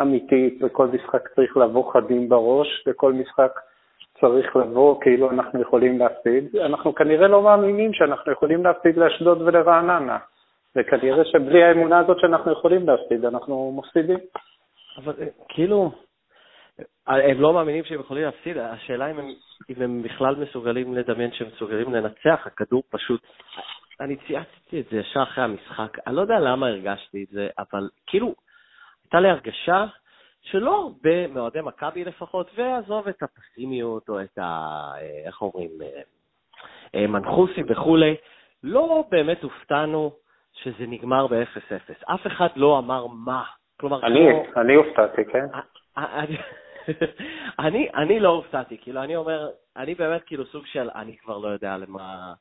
אמיתית, 0.02 0.62
בכל 0.62 0.88
משחק 0.88 1.28
צריך 1.36 1.58
לבוא 1.58 1.94
חדים 1.94 2.30
בראש, 2.30 2.84
בכל 2.88 3.14
משחק 3.14 3.60
צריך 4.20 4.56
לבוא 4.56 5.02
כאילו 5.02 5.32
אנחנו 5.32 5.62
יכולים 5.62 6.00
להפסיד. 6.00 6.56
אנחנו 6.66 6.96
כנראה 6.96 7.28
לא 7.28 7.42
מאמינים 7.42 7.94
שאנחנו 7.94 8.32
יכולים 8.32 8.64
להפסיד 8.64 8.98
לאשדוד 8.98 9.42
ולרעננה. 9.42 10.18
וכנראה 10.76 11.26
שבלי 11.26 11.64
האמונה 11.64 12.00
הזאת 12.00 12.20
שאנחנו 12.20 12.52
יכולים 12.52 12.88
להפסיד, 12.88 13.26
אנחנו 13.26 13.72
מפסידים. 13.78 14.20
אבל 14.98 15.14
אה, 15.20 15.28
כאילו, 15.50 15.92
אה, 17.10 17.32
הם 17.32 17.42
לא 17.42 17.54
מאמינים 17.54 17.84
שהם 17.84 18.00
יכולים 18.00 18.24
להפסיד, 18.24 18.58
השאלה 18.58 19.12
אם 19.12 19.20
הם, 19.20 19.34
אם 19.70 19.82
הם 19.82 20.04
בכלל 20.04 20.36
מסוגלים 20.36 20.94
לדמיין 20.94 21.32
שהם 21.34 21.48
מסוגלים 21.48 21.94
לנצח, 21.94 22.42
הכדור 22.46 22.84
פשוט... 22.90 23.22
אני 24.00 24.16
צייצתי 24.28 24.80
את 24.80 24.86
זה 24.92 24.98
ישר 24.98 25.24
אחרי 25.24 25.44
המשחק, 25.44 25.98
אני 26.08 26.16
לא 26.16 26.22
יודע 26.22 26.40
למה 26.40 26.68
הרגשתי 26.68 27.24
את 27.24 27.30
זה, 27.30 27.48
אבל 27.60 27.90
כאילו, 28.08 28.36
הייתה 29.04 29.20
לי 29.20 29.30
הרגשה 29.30 29.86
שלא 30.42 30.76
הרבה 30.76 31.28
מאוהדי 31.28 31.62
מכבי 31.62 32.04
לפחות, 32.06 32.52
ועזוב 32.56 33.08
את 33.08 33.24
הפסימיות 33.24 34.10
או 34.10 34.22
את 34.22 34.38
ה... 34.38 34.44
אה, 34.98 35.22
איך 35.26 35.42
אומרים, 35.42 35.72
מנחוסי 36.96 37.62
וכולי, 37.68 38.16
לא 38.64 39.04
באמת 39.12 39.44
הופתענו 39.44 40.12
שזה 40.64 40.86
נגמר 40.88 41.28
ב-0-0. 41.28 42.14
אף 42.14 42.28
אחד 42.28 42.48
לא 42.56 42.80
אמר 42.80 43.08
מה. 43.08 43.44
כלומר, 43.80 44.06
אני, 44.06 44.20
כמו... 44.54 44.62
אני 44.62 44.76
הופתעתי, 44.76 45.26
כן? 45.26 45.46
אני, 45.98 46.38
אני, 47.66 47.90
אני 47.94 48.20
לא 48.20 48.30
הופתעתי, 48.30 48.78
כאילו, 48.78 49.04
אני 49.04 49.16
אומר, 49.16 49.50
אני 49.78 49.96
באמת 49.96 50.24
כאילו 50.24 50.46
סוג 50.46 50.66
של, 50.66 50.90
אני 50.96 51.18
כבר 51.18 51.38
לא 51.38 51.48
יודע 51.48 51.78
למה, 51.78 52.34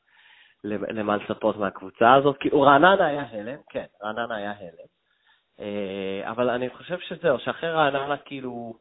למה 0.65 1.17
לצפות 1.17 1.57
מהקבוצה 1.57 2.15
הזאת. 2.15 2.37
כאילו, 2.41 2.61
רעננה 2.61 3.07
היה 3.07 3.25
הלם, 3.31 3.59
כן, 3.71 3.85
רעננה 4.03 4.37
היה 4.37 4.53
הלם. 4.61 4.89
אה, 5.61 6.31
אבל 6.31 6.51
אני 6.51 6.71
חושב 6.71 6.99
שזהו, 6.99 7.39
שאחרי 7.39 7.71
רעננה, 7.71 8.17
כאילו, 8.17 8.75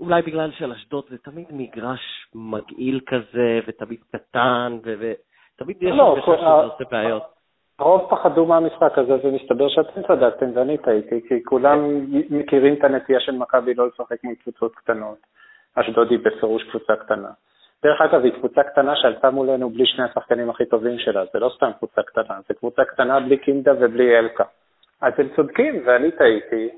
אולי 0.00 0.22
בגלל 0.22 0.52
של 0.52 0.72
אשדוד 0.72 1.04
זה 1.08 1.18
תמיד 1.18 1.46
מגרש 1.50 2.00
מגעיל 2.34 3.00
כזה, 3.06 3.60
ותמיד 3.66 4.00
קטן, 4.12 4.78
ותמיד 4.82 5.82
יש 5.82 5.90
לא, 5.96 6.16
שזה 6.22 6.46
עושה 6.46 6.84
בעיות. 6.90 7.37
הרוב 7.78 8.10
פחדו 8.10 8.46
מהמשחק 8.46 8.98
הזה, 8.98 9.16
ומסתבר 9.24 9.68
שאתם 9.68 10.02
צדקתם 10.02 10.50
ואני 10.54 10.78
טעיתי, 10.78 11.28
כי 11.28 11.44
כולם 11.44 12.04
מכירים 12.30 12.74
את 12.74 12.84
הנטייה 12.84 13.20
של 13.20 13.32
מכבי 13.32 13.74
לא 13.74 13.86
לשחק 13.86 14.24
מול 14.24 14.34
קבוצות 14.34 14.74
קטנות. 14.74 15.18
אשדוד 15.74 16.10
היא 16.10 16.18
בפירוש 16.18 16.62
קבוצה 16.70 16.96
קטנה. 16.96 17.28
דרך 17.82 18.00
אגב, 18.00 18.24
היא 18.24 18.32
קבוצה 18.32 18.62
קטנה 18.62 18.96
שעלתה 18.96 19.30
מולנו 19.30 19.70
בלי 19.70 19.86
שני 19.86 20.04
השחקנים 20.04 20.50
הכי 20.50 20.66
טובים 20.66 20.98
שלה, 20.98 21.24
זה 21.32 21.38
לא 21.38 21.50
סתם 21.56 21.70
קבוצה 21.78 22.02
קטנה, 22.02 22.34
זה 22.48 22.54
קבוצה 22.54 22.84
קטנה 22.84 23.20
בלי 23.20 23.36
קינדה 23.36 23.72
ובלי 23.80 24.18
אלקה. 24.18 24.44
אז 25.00 25.12
הם 25.18 25.28
צודקים 25.36 25.82
ואני 25.86 26.10
טעיתי, 26.10 26.68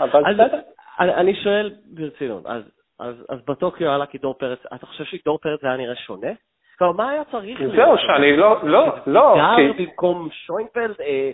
אבל 0.00 0.22
בסדר. 0.34 0.60
אני, 1.00 1.14
אני 1.14 1.34
שואל 1.34 1.74
ברצינות, 1.86 2.46
אז, 2.46 2.62
אז, 2.98 3.14
אז 3.28 3.38
בטוקיו 3.48 3.90
עלה 3.90 4.06
כדור 4.06 4.34
פרץ, 4.34 4.58
אתה 4.74 4.86
חושב 4.86 5.04
שדור 5.04 5.38
פרץ 5.38 5.64
היה 5.64 5.76
נראה 5.76 5.96
שונה? 5.96 6.32
כלומר, 6.80 6.92
מה 6.96 7.10
היה 7.10 7.22
צריך 7.24 7.60
להיות? 7.60 7.74
זהו, 7.76 7.98
שאני 7.98 8.36
לא, 8.36 8.56
לא, 8.62 8.94
לא. 9.06 9.34
גר 9.36 9.72
במקום 9.78 10.28
שוינפלד? 10.32 11.00
אה, 11.00 11.30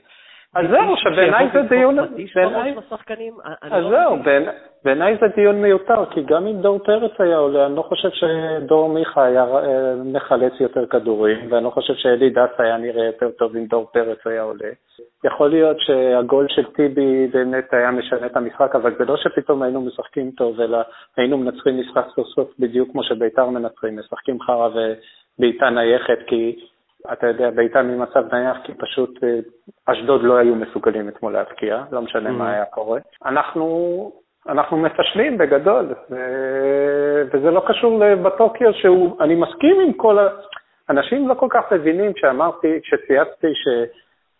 אז 0.55 0.67
זהו, 0.71 0.97
שבעיניי 0.97 1.49
זה 1.53 1.63
דיון... 1.63 1.99
אז 1.99 3.83
לא 3.83 3.91
זהו, 3.91 4.17
בעיניי 4.85 5.17
זה 5.21 5.27
דיון 5.37 5.63
מיותר, 5.63 6.05
כי 6.11 6.23
גם 6.23 6.47
אם 6.47 6.61
דור 6.61 6.79
פרץ 6.79 7.11
היה 7.19 7.37
עולה, 7.37 7.67
אני 7.67 7.77
לא 7.77 7.83
חושב 7.83 8.09
שדור 8.11 8.89
מיכה 8.89 9.25
היה 9.25 9.45
אה, 9.45 9.95
מחלץ 10.05 10.53
יותר 10.61 10.87
כדורים, 10.87 11.53
ואני 11.53 11.65
לא 11.65 11.71
חושב 11.71 11.95
שאלי 11.95 12.31
דס 12.31 12.51
היה 12.59 12.77
נראה 12.77 13.05
יותר 13.05 13.31
טוב 13.31 13.57
אם 13.57 13.67
דור 13.67 13.87
פרץ 13.93 14.19
היה 14.27 14.43
עולה. 14.43 14.71
יכול 15.25 15.51
להיות 15.51 15.77
שהגול 15.81 16.47
של 16.49 16.65
טיבי 16.65 17.27
באמת 17.27 17.73
היה 17.73 17.91
משנה 17.91 18.27
את 18.27 18.37
המשחק, 18.37 18.75
אבל 18.75 18.95
זה 18.99 19.05
לא 19.05 19.17
שפתאום 19.17 19.63
היינו 19.63 19.81
משחקים 19.81 20.31
טוב, 20.31 20.61
אלא 20.61 20.79
היינו 21.17 21.39
מנצחים 21.39 21.81
משחק 21.81 22.05
סוף 22.15 22.27
סוף 22.27 22.49
בדיוק 22.59 22.93
כמו 22.93 23.03
שביתר 23.03 23.47
מנצחים, 23.47 23.99
משחקים 23.99 24.41
חרא 24.41 24.69
בעיטה 25.39 25.71
נייחת, 25.71 26.19
כי 26.27 26.57
אתה 27.13 27.27
יודע, 27.27 27.51
בעיטה 27.51 27.83
ממצב 27.83 28.35
נייח, 28.35 28.57
כי 28.65 28.73
פשוט 28.75 29.25
אה, 29.25 29.39
אשדוד 29.87 30.23
לא 30.23 30.37
היו 30.37 30.55
מסוגלים 30.55 31.09
אתמול 31.09 31.33
להבקיע, 31.33 31.83
לא 31.93 32.03
משנה 32.03 32.31
מה 32.31 32.51
mm-hmm. 32.51 32.55
היה 32.55 32.65
קורה. 32.65 33.01
אנחנו, 33.25 34.13
אנחנו 34.49 34.77
מפשלים 34.77 35.39
בגדול, 35.39 35.95
ו... 36.11 36.17
וזה 37.33 37.51
לא 37.51 37.63
קשור 37.67 38.15
בטוקיו, 38.23 38.75
שהוא, 38.75 39.17
אני 39.21 39.35
מסכים 39.35 39.81
עם 39.81 39.93
כל 39.93 40.19
ה... 40.19 40.29
אנשים 40.91 41.29
לא 41.29 41.35
כל 41.35 41.49
כך 41.51 41.73
מבינים 41.73 42.13
כשאמרתי, 42.13 42.81
כשצייצתי 42.83 43.53
ש... 43.55 43.69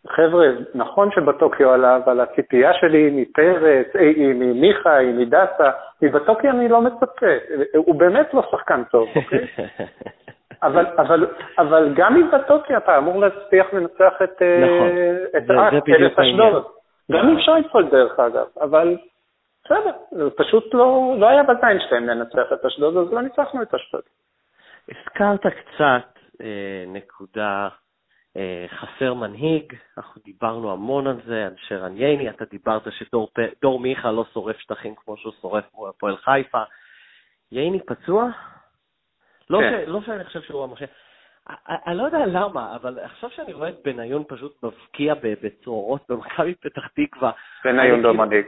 חבר'ה, 0.09 0.47
נכון 0.75 1.11
שבטוקיו 1.11 1.71
עלה, 1.71 1.97
אבל 1.97 2.21
הציפייה 2.21 2.71
שלי 2.75 3.11
מפרץ, 3.13 3.87
אה, 3.97 4.13
ממיכה, 4.17 4.99
מדסה, 5.15 5.71
מבטוקיו 6.03 6.51
אני 6.51 6.69
לא 6.69 6.81
מצפה. 6.81 7.27
הוא 7.77 7.95
באמת 7.95 8.35
לא 8.35 8.43
שחקן 8.51 8.83
טוב, 8.85 9.09
אוקיי? 9.17 9.47
אבל, 10.63 10.87
אבל, 10.99 11.27
אבל 11.59 11.95
גם 11.95 12.17
אם 12.17 12.31
בטוקיו 12.31 12.77
אתה 12.77 12.99
אמור 12.99 13.21
להצליח 13.21 13.67
לנצח 13.73 14.15
את, 14.25 14.43
אה, 14.43 14.65
נכון. 14.65 14.89
את, 15.37 15.51
אשדוד. 16.19 16.65
גם 17.13 17.29
עם 17.29 17.41
שייפולד 17.41 17.91
דרך 17.91 18.21
אגב, 18.21 18.47
אבל 18.61 18.97
בסדר, 19.65 19.93
פשוט 20.37 20.75
לא, 20.75 21.15
לא 21.19 21.29
היה 21.29 21.43
בזין 21.43 21.81
שלהם 21.89 22.07
לנצח 22.07 22.53
את 22.53 22.65
אשדוד, 22.65 22.97
אז 22.97 23.13
לא 23.13 23.23
ניצחנו 23.23 23.63
את 23.63 23.75
אשדוד. 23.75 24.03
הזכרת 24.89 25.41
קצת 25.41 26.19
אה, 26.41 26.85
נקודה 26.87 27.69
אה, 28.37 28.67
חסר 28.69 29.15
מנהיג, 29.15 29.73
אנחנו 29.99 30.23
דיברנו 30.25 30.73
המון 30.73 31.07
על 31.07 31.17
זה, 31.27 31.47
על 31.47 31.55
שרן 31.57 31.97
ייני, 31.97 32.31
אתה 32.31 32.45
דיברת 32.45 32.83
שדור 32.91 33.81
מיכה 33.81 34.13
לא 34.13 34.25
שורף 34.33 34.59
שטחים 34.59 34.95
כמו 34.95 35.17
שהוא 35.17 35.33
שורף 35.41 35.65
הפועל 35.89 36.17
חיפה. 36.17 36.63
ייני 37.53 37.81
פצוע? 37.81 38.31
לא, 39.51 39.59
כן. 39.59 39.83
ש, 39.85 39.89
לא 39.89 40.01
שאני 40.07 40.25
חושב 40.25 40.43
שהוא 40.43 40.65
המשה. 40.65 40.85
אני 41.87 41.97
לא 41.97 42.03
יודע 42.03 42.27
למה, 42.27 42.77
אבל 42.77 42.99
עכשיו 42.99 43.31
שאני 43.31 43.53
רואה 43.53 43.69
את 43.69 43.83
בניון 43.85 44.25
פשוט 44.29 44.63
מבקיע 44.63 45.15
בצרורות 45.15 46.03
במכבי 46.09 46.55
פתח 46.55 46.87
תקווה... 46.87 47.33
בניון 47.65 48.01
לא 48.01 48.09
כאילו- 48.09 48.25
מנהיג. 48.25 48.47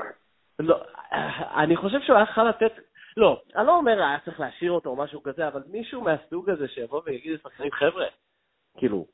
לא, 0.59 0.81
אני 1.57 1.77
חושב 1.77 2.01
שהוא 2.01 2.17
היה 2.17 2.23
יכול 2.31 2.49
לתת... 2.49 2.73
לא, 3.17 3.41
אני 3.57 3.67
לא 3.67 3.77
אומר 3.77 4.03
היה 4.03 4.19
צריך 4.25 4.41
להשאיר 4.41 4.73
אותו 4.73 4.91
או 4.91 4.97
משהו 4.97 5.23
כזה, 5.23 5.49
אבל 5.49 5.63
מישהו 5.71 6.03
מהסוג 6.03 6.51
הזה 6.51 6.69
שיבוא 6.69 7.03
ויגיד 7.05 7.33
לשחקנים, 7.33 7.73
חבר'ה, 7.73 8.07
כאילו, 8.77 9.07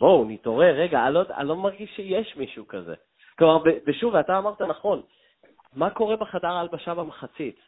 בואו, 0.00 0.24
נתעורר, 0.28 0.74
רגע, 0.74 1.06
אני 1.06 1.14
לא, 1.14 1.22
אני 1.36 1.48
לא 1.48 1.56
מרגיש 1.56 1.90
שיש 1.96 2.36
מישהו 2.36 2.68
כזה. 2.68 2.94
כלומר, 3.38 3.62
ושוב, 3.86 4.16
אתה 4.16 4.38
אמרת 4.38 4.62
נכון, 4.62 5.02
מה 5.74 5.90
קורה 5.90 6.16
בחדר 6.16 6.48
ההלבשה 6.48 6.94
במחצית? 6.94 7.60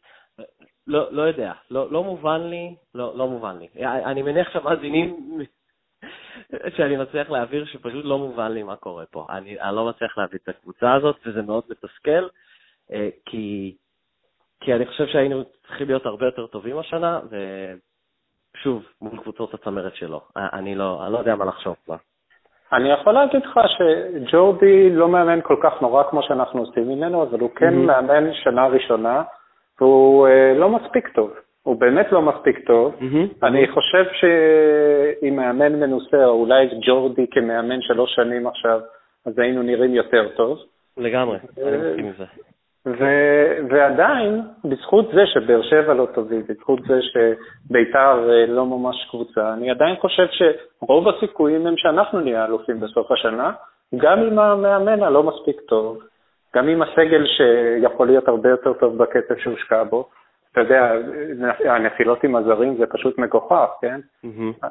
לא, 0.88 1.12
לא 1.12 1.23
יודע, 1.23 1.52
לא, 1.71 1.92
לא 1.92 2.04
מובן 2.04 2.40
לי, 2.40 2.75
לא, 2.95 3.12
לא 3.16 3.28
מובן 3.28 3.59
לי. 3.59 3.85
אני 3.85 4.23
מניח 4.23 4.50
שהמאזינים 4.52 5.38
שאני 6.76 6.97
מצליח 6.97 7.30
להעביר 7.30 7.64
שפשוט 7.64 8.04
לא 8.04 8.18
מובן 8.18 8.52
לי 8.52 8.62
מה 8.62 8.76
קורה 8.76 9.07
פה. 9.07 9.26
אני, 9.30 9.61
אני 9.61 9.76
לא 9.76 9.88
מצליח 9.88 10.18
להביא 10.18 10.38
את 10.42 10.49
הקבוצה 10.49 10.95
הזאת, 10.95 11.16
וזה 11.26 11.42
מאוד 11.42 11.64
מתסכל, 11.68 12.28
כי, 13.26 13.76
כי 14.61 14.75
אני 14.75 14.87
חושב 14.87 15.07
שהיינו 15.07 15.45
צריכים 15.66 15.87
להיות 15.87 16.07
הרבה 16.07 16.26
יותר 16.26 16.47
טובים 16.47 16.78
השנה, 16.78 17.21
ושוב, 18.57 18.83
מול 19.00 19.21
קבוצות 19.21 19.54
הצמרת 19.54 19.95
שלו. 19.95 20.21
אני 20.37 20.75
לא, 20.75 21.04
אני 21.04 21.12
לא 21.12 21.18
יודע 21.18 21.35
מה 21.35 21.45
לחשוב 21.45 21.76
כבר. 21.85 21.97
אני 22.73 22.92
יכול 22.92 23.12
להגיד 23.12 23.42
לך 23.47 23.61
שג'ורדי 23.68 24.90
לא 24.90 25.09
מאמן 25.09 25.40
כל 25.42 25.57
כך 25.62 25.83
נורא 25.83 26.02
כמו 26.11 26.23
שאנחנו 26.23 26.61
עושים 26.61 26.88
ממנו, 26.88 27.23
אבל 27.23 27.40
הוא 27.40 27.50
כן 27.57 27.75
mm-hmm. 27.75 27.87
מאמן 27.87 28.35
שנה 28.35 28.66
ראשונה, 28.66 29.23
והוא 29.80 30.28
אה, 30.28 30.54
לא 30.56 30.68
מספיק 30.68 31.08
טוב. 31.08 31.30
הוא 31.62 31.80
באמת 31.80 32.12
לא 32.12 32.23
מספיק 32.23 32.58
טוב. 32.66 32.94
Mm-hmm. 33.00 33.47
אני 33.47 33.64
mm-hmm. 33.64 33.73
חושב 33.73 34.04
שאם 34.12 35.37
מאמן 35.37 35.80
מנוסה, 35.80 36.25
או 36.25 36.40
אולי 36.40 36.68
ג'ורדי 36.87 37.26
כמאמן 37.30 37.82
שלוש 37.82 38.14
שנים 38.14 38.47
עכשיו, 38.47 38.80
אז 39.26 39.38
היינו 39.38 39.62
נראים 39.62 39.94
יותר 39.94 40.28
טוב. 40.37 40.58
לגמרי, 40.97 41.38
אני 41.58 41.76
מסכים 41.76 42.04
עם 42.04 42.12
זה. 42.18 42.25
ו- 42.87 43.56
ועדיין, 43.70 44.40
בזכות 44.64 45.08
זה 45.14 45.26
שבאר 45.26 45.62
שבע 45.62 45.94
לא 45.94 46.06
טובים, 46.14 46.42
בזכות 46.49 46.80
זה 46.88 46.99
שביתר 47.02 48.30
אה, 48.30 48.47
לא 48.47 48.66
ממש 48.66 49.06
קבוצה, 49.11 49.52
אני 49.52 49.70
עדיין 49.70 49.97
חושב 49.97 50.26
שרוב 50.30 51.08
הסיכויים 51.08 51.66
הם 51.66 51.75
שאנחנו 51.76 52.20
נהיה 52.20 52.44
אלופים 52.44 52.80
בסוף 52.80 53.12
השנה, 53.12 53.52
גם 53.97 54.18
עם 54.18 54.38
המאמן 54.38 55.02
הלא 55.02 55.23
מספיק 55.23 55.61
טוב, 55.61 55.99
גם 56.57 56.69
עם 56.69 56.83
הסגל 56.83 57.25
שיכול 57.26 58.07
להיות 58.07 58.28
הרבה 58.28 58.49
יותר 58.49 58.73
טוב 58.73 58.99
בקצב 58.99 59.37
שהושקע 59.37 59.84
בו. 59.84 60.08
אתה 60.52 60.61
יודע, 60.61 60.93
הנפילות 61.65 62.25
עם 62.25 62.37
הזרים 62.37 62.76
זה 62.76 62.87
פשוט 62.87 63.19
מגוחך, 63.19 63.69
כן? 63.80 64.00
Mm-hmm. 64.25 64.67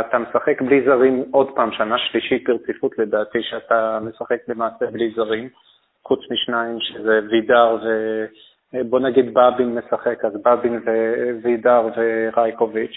אתה 0.00 0.18
משחק 0.18 0.62
בלי 0.62 0.84
זרים 0.84 1.24
עוד 1.30 1.50
פעם, 1.54 1.72
שנה 1.72 1.98
שלישית 1.98 2.48
ברציפות 2.48 2.98
לדעתי, 2.98 3.42
שאתה 3.42 3.98
משחק 4.02 4.38
למעשה 4.48 4.86
בלי 4.86 5.10
זרים. 5.16 5.48
חוץ 6.04 6.20
משניים, 6.30 6.80
שזה 6.80 7.20
וידר 7.30 7.76
ו... 7.84 8.24
בוא 8.90 9.00
נגיד 9.00 9.34
בבין 9.34 9.74
משחק, 9.74 10.24
אז 10.24 10.32
בבין 10.42 10.82
ווידר 11.42 11.88
ורייקוביץ'. 11.96 12.96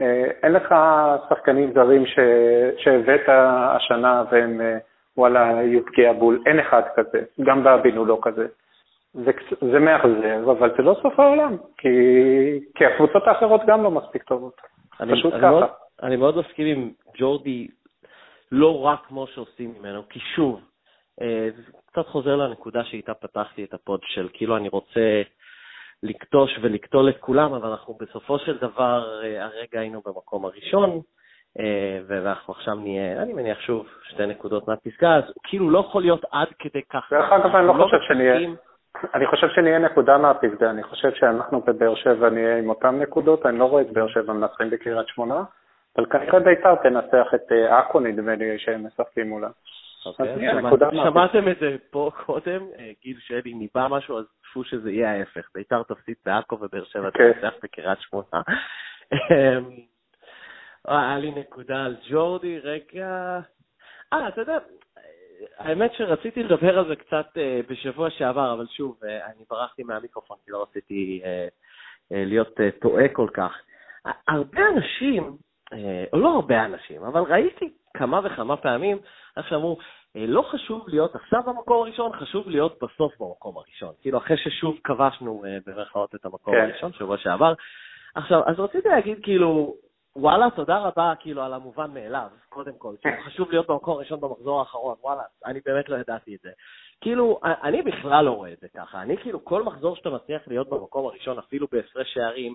אה, 0.00 0.24
אין 0.42 0.52
לך 0.52 0.74
שחקנים 1.28 1.72
זרים 1.74 2.06
ש... 2.06 2.18
שהבאת 2.78 3.28
השנה 3.28 4.22
והם, 4.30 4.60
אה, 4.60 4.78
וואלה, 5.18 5.62
יהיו 5.62 5.86
פגיעה 5.86 6.12
בול, 6.12 6.42
אין 6.46 6.60
אחד 6.60 6.82
כזה, 6.96 7.24
גם 7.44 7.64
בבין 7.64 7.96
הוא 7.96 8.06
לא 8.06 8.18
כזה. 8.22 8.46
זה, 9.14 9.30
זה 9.72 9.78
מאכזב, 9.78 10.48
אבל 10.48 10.70
זה 10.76 10.82
לא 10.82 10.96
סוף 11.02 11.20
העולם, 11.20 11.56
כי, 11.78 11.88
כי 12.74 12.86
הקבוצות 12.86 13.26
האחרות 13.26 13.60
גם 13.66 13.82
לא 13.82 13.90
מספיק 13.90 14.22
טובות. 14.22 14.60
אני, 15.00 15.12
פשוט 15.12 15.32
אני 15.32 15.42
ככה. 15.42 15.50
מאוד, 15.50 15.64
אני 16.02 16.16
מאוד 16.16 16.36
מסכים 16.36 16.66
עם 16.66 16.90
ג'ורדי, 17.18 17.68
לא 18.52 18.80
רק 18.80 18.98
כמו 19.08 19.26
שעושים 19.26 19.74
ממנו, 19.78 20.02
כי 20.08 20.20
שוב, 20.36 20.60
אה, 21.20 21.48
זה 21.56 21.62
קצת 21.86 22.06
חוזר 22.06 22.36
לנקודה 22.36 22.84
שאיתה 22.84 23.14
פתחתי 23.14 23.64
את 23.64 23.74
הפוד 23.74 24.00
של 24.04 24.28
כאילו 24.32 24.56
אני 24.56 24.68
רוצה 24.68 25.22
לקטוש 26.02 26.58
ולקטול 26.62 27.08
את 27.08 27.16
כולם, 27.20 27.54
אבל 27.54 27.68
אנחנו 27.68 27.98
בסופו 28.00 28.38
של 28.38 28.58
דבר, 28.58 29.20
אה, 29.24 29.44
הרגע 29.44 29.80
היינו 29.80 30.02
במקום 30.06 30.44
הראשון, 30.44 30.90
אה, 30.90 31.17
ואנחנו 32.06 32.54
עכשיו 32.54 32.74
נהיה, 32.74 33.22
אני 33.22 33.32
מניח 33.32 33.60
שוב, 33.60 33.86
שתי 34.02 34.26
נקודות 34.26 34.68
מהפסגה, 34.68 35.16
אז 35.16 35.24
הוא 35.24 35.42
כאילו 35.42 35.70
לא 35.70 35.78
יכול 35.78 36.02
להיות 36.02 36.24
עד 36.32 36.48
כדי 36.58 36.82
כך. 36.92 37.08
דרך 37.10 37.32
אגב, 37.32 37.56
אני 37.56 37.66
לא, 37.66 37.78
לא 37.78 37.84
חושב 37.84 37.98
שנהיה... 38.08 38.48
אני 39.14 39.26
חושב 39.26 39.48
שנהיה 39.48 39.78
נקודה 39.78 40.18
מהפסגה, 40.18 40.70
אני 40.70 40.82
חושב 40.82 41.14
שאנחנו 41.14 41.60
בבאר 41.60 41.94
שבע 41.94 42.30
נהיה 42.30 42.58
עם 42.58 42.68
אותן 42.68 42.98
נקודות, 42.98 43.46
אני 43.46 43.58
לא 43.58 43.64
רואה 43.64 43.82
את 43.82 43.92
באר 43.92 44.08
שבע 44.08 44.32
מנצחים 44.32 44.70
בקריית 44.70 45.08
שמונה, 45.08 45.42
אבל 45.96 46.06
כנראה 46.06 46.40
בית"ר 46.40 46.74
תנצח 46.74 47.34
את 47.34 47.52
עכו, 47.70 48.00
נדמה 48.00 48.34
לי, 48.34 48.58
שהם 48.58 48.86
משחקים 48.86 49.28
מולה. 49.28 49.48
אוקיי, 50.06 50.48
שמעתם 50.92 51.48
את 51.48 51.58
זה 51.60 51.76
פה 51.90 52.10
קודם, 52.26 52.62
אה, 52.78 52.90
גיל 53.02 53.16
שלי 53.20 53.54
ניבא 53.54 53.86
משהו, 53.90 54.18
אז 54.18 54.24
תפו 54.42 54.64
שזה 54.64 54.90
יהיה 54.90 55.12
ההפך. 55.12 55.48
ביתר 55.54 55.82
תפסיד 55.82 56.14
בעכו 56.26 56.58
ובאר 56.60 56.84
שבע 56.84 57.06
אוקיי. 57.06 57.34
תנצח 57.34 57.54
בקריית 57.62 57.98
שמונה. 58.00 58.42
אמ, 60.88 60.96
היה 60.96 61.18
לי 61.18 61.30
נקודה 61.30 61.84
על 61.84 61.96
ג'ורדי, 62.10 62.58
רגע... 62.58 63.40
אה, 64.12 64.28
אתה 64.28 64.40
יודע, 64.40 64.58
האמת 65.58 65.92
שרציתי 65.94 66.42
לדבר 66.42 66.78
על 66.78 66.88
זה 66.88 66.96
קצת 66.96 67.26
אה, 67.36 67.60
בשבוע 67.68 68.10
שעבר, 68.10 68.52
אבל 68.52 68.66
שוב, 68.66 68.98
אה, 69.04 69.26
אני 69.26 69.44
ברחתי 69.50 69.82
מהמיקרופון 69.82 70.36
כי 70.44 70.50
לא 70.50 70.62
רציתי 70.62 71.22
להיות 72.10 72.60
טועה 72.80 73.08
כל 73.12 73.28
כך. 73.32 73.52
הרבה 74.28 74.60
אנשים, 74.76 75.36
או 76.12 76.18
לא 76.18 76.28
הרבה 76.34 76.64
אנשים, 76.64 77.04
אבל 77.04 77.20
ראיתי 77.20 77.72
כמה 77.94 78.20
וכמה 78.24 78.56
פעמים 78.56 78.98
איך 79.36 79.48
שאמרו, 79.48 79.78
אה, 80.16 80.24
לא 80.26 80.42
חשוב 80.42 80.88
להיות 80.88 81.14
עכשיו 81.14 81.42
במקום 81.46 81.82
הראשון, 81.82 82.12
חשוב 82.12 82.48
להיות 82.48 82.78
בסוף 82.82 83.12
במקום 83.20 83.56
הראשון. 83.56 83.94
כאילו, 84.00 84.18
אחרי 84.18 84.36
ששוב 84.36 84.76
כבשנו 84.84 85.42
אה, 85.46 85.58
במרכאות 85.66 86.14
את 86.14 86.24
המקום 86.24 86.54
כן. 86.54 86.60
הראשון, 86.60 86.92
שבוע 86.92 87.18
שעבר. 87.18 87.54
עכשיו, 88.14 88.42
אז 88.46 88.60
רציתי 88.60 88.88
להגיד, 88.88 89.18
כאילו, 89.22 89.74
וואלה, 90.20 90.50
תודה 90.56 90.78
רבה, 90.78 91.12
כאילו, 91.20 91.42
על 91.42 91.52
המובן 91.52 91.90
מאליו, 91.94 92.28
קודם 92.48 92.72
כל. 92.78 92.94
כאילו, 93.00 93.16
חשוב 93.26 93.50
להיות 93.50 93.66
במקום 93.66 93.94
הראשון 93.94 94.20
במחזור 94.20 94.60
האחרון, 94.60 94.96
וואלה, 95.02 95.22
אני 95.46 95.60
באמת 95.66 95.88
לא 95.88 95.96
ידעתי 95.96 96.34
את 96.34 96.40
זה. 96.40 96.50
כאילו, 97.00 97.40
אני 97.44 97.82
בכלל 97.82 98.24
לא 98.24 98.30
רואה 98.30 98.52
את 98.52 98.60
זה 98.60 98.68
ככה. 98.76 99.02
אני, 99.02 99.16
כאילו, 99.16 99.44
כל 99.44 99.62
מחזור 99.62 99.96
שאתה 99.96 100.10
מצליח 100.10 100.42
להיות 100.46 100.68
במקום 100.68 101.06
הראשון, 101.06 101.38
אפילו 101.38 101.66
בהפרש 101.72 102.14
שערים, 102.14 102.54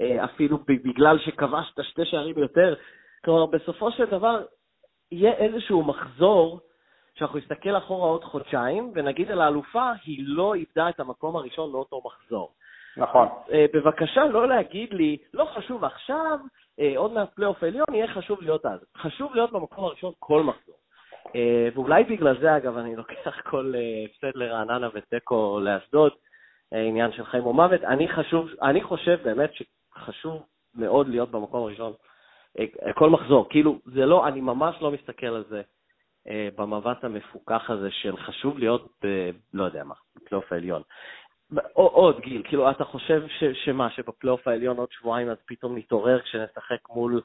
אה, 0.00 0.24
אפילו 0.24 0.58
בגלל 0.58 1.18
שכבשת 1.18 1.82
שתי 1.82 2.04
שערים 2.04 2.38
יותר, 2.38 2.74
כלומר, 3.24 3.46
בסופו 3.46 3.92
של 3.92 4.04
דבר, 4.04 4.44
יהיה 5.12 5.32
איזשהו 5.32 5.82
מחזור 5.82 6.60
שאנחנו 7.14 7.38
נסתכל 7.38 7.76
אחורה 7.76 8.08
עוד 8.08 8.24
חודשיים, 8.24 8.92
ונגיד 8.94 9.30
על 9.30 9.40
האלופה, 9.40 9.90
היא 10.04 10.24
לא 10.26 10.54
איבדה 10.54 10.88
את 10.88 11.00
המקום 11.00 11.36
הראשון 11.36 11.72
לאותו 11.72 12.02
מחזור. 12.04 12.52
נכון. 12.98 13.28
אה, 13.52 13.66
בבקשה 13.74 14.24
לא 14.24 14.48
להגיד 14.48 14.92
לי, 14.92 15.16
לא 15.34 15.44
חשוב 15.44 15.84
עכשיו, 15.84 16.38
אה, 16.80 16.92
עוד 16.96 17.12
מעט 17.12 17.34
פלייאוף 17.34 17.62
עליון, 17.62 17.86
יהיה 17.92 18.08
חשוב 18.08 18.42
להיות 18.42 18.66
אז. 18.66 18.80
חשוב 18.96 19.34
להיות 19.34 19.52
במקום 19.52 19.84
הראשון 19.84 20.12
כל 20.18 20.42
מחזור. 20.42 20.74
אה, 21.36 21.68
ואולי 21.74 22.04
בגלל 22.04 22.40
זה, 22.40 22.56
אגב, 22.56 22.76
אני 22.76 22.96
לוקח 22.96 23.40
כל 23.50 23.74
הפסד 24.04 24.30
לרעננה 24.34 24.88
ותיקו 24.94 25.60
לאשדוד, 25.62 26.12
עניין 26.72 27.12
של 27.12 27.24
חיים 27.24 27.44
או 27.44 27.52
מוות. 27.52 27.84
אני, 27.84 28.08
חשוב, 28.08 28.48
אני 28.62 28.82
חושב 28.82 29.18
באמת 29.24 29.50
שחשוב 29.54 30.42
מאוד 30.74 31.08
להיות 31.08 31.30
במקום 31.30 31.62
הראשון 31.62 31.92
כל 32.94 33.10
מחזור. 33.10 33.48
כאילו, 33.50 33.78
זה 33.84 34.06
לא, 34.06 34.28
אני 34.28 34.40
ממש 34.40 34.76
לא 34.80 34.90
מסתכל 34.90 35.26
על 35.26 35.44
זה 35.48 35.62
במבט 36.56 37.04
המפוקח 37.04 37.70
הזה 37.70 37.90
של 37.90 38.16
חשוב 38.16 38.58
להיות, 38.58 38.88
ב, 39.04 39.30
לא 39.54 39.64
יודע 39.64 39.84
מה, 39.84 39.94
בפלייאוף 40.16 40.52
העליון. 40.52 40.82
עוד, 41.72 42.20
גיל, 42.20 42.42
כאילו, 42.44 42.70
אתה 42.70 42.84
חושב 42.84 43.22
ש, 43.28 43.44
שמה, 43.64 43.90
שבפלייאוף 43.90 44.48
העליון 44.48 44.76
עוד 44.76 44.88
שבועיים 44.90 45.28
אז 45.28 45.36
פתאום 45.46 45.78
נתעורר 45.78 46.20
כשנשחק 46.20 46.88
מול 46.90 47.20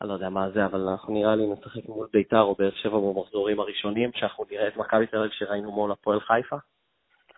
אני 0.00 0.08
לא 0.08 0.14
יודע 0.14 0.28
מה 0.28 0.50
זה, 0.50 0.64
אבל 0.64 0.80
אנחנו 0.80 1.14
נראה 1.14 1.34
לי 1.36 1.46
נשחק 1.46 1.88
מול 1.88 2.06
ביתר 2.12 2.40
או 2.40 2.54
באר 2.54 2.70
שבע 2.70 2.98
במחזורים 2.98 3.60
הראשונים, 3.60 4.10
שאנחנו 4.14 4.44
נראה 4.50 4.68
את 4.68 4.76
מכבי 4.76 5.06
תל 5.06 5.18
אביב 5.18 5.30
שראינו 5.30 5.72
מול 5.72 5.92
הפועל 5.92 6.20
חיפה? 6.20 6.56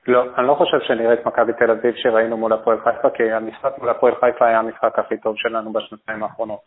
לא, 0.06 0.24
אני 0.38 0.46
לא 0.46 0.54
חושב 0.54 0.80
שנראה 0.80 1.12
את 1.12 1.26
מכבי 1.26 1.52
תל 1.52 1.70
אביב 1.70 1.94
שראינו 1.96 2.36
מול 2.36 2.52
הפועל 2.52 2.78
חיפה, 2.80 3.10
כי 3.10 3.32
המשחק 3.32 3.78
מול 3.78 3.88
הפועל 3.88 4.14
חיפה 4.14 4.46
היה 4.46 4.58
המשחק 4.58 4.98
הכי 4.98 5.16
טוב 5.20 5.34
שלנו 5.38 5.72
בשנתיים 5.72 6.22
האחרונות. 6.22 6.60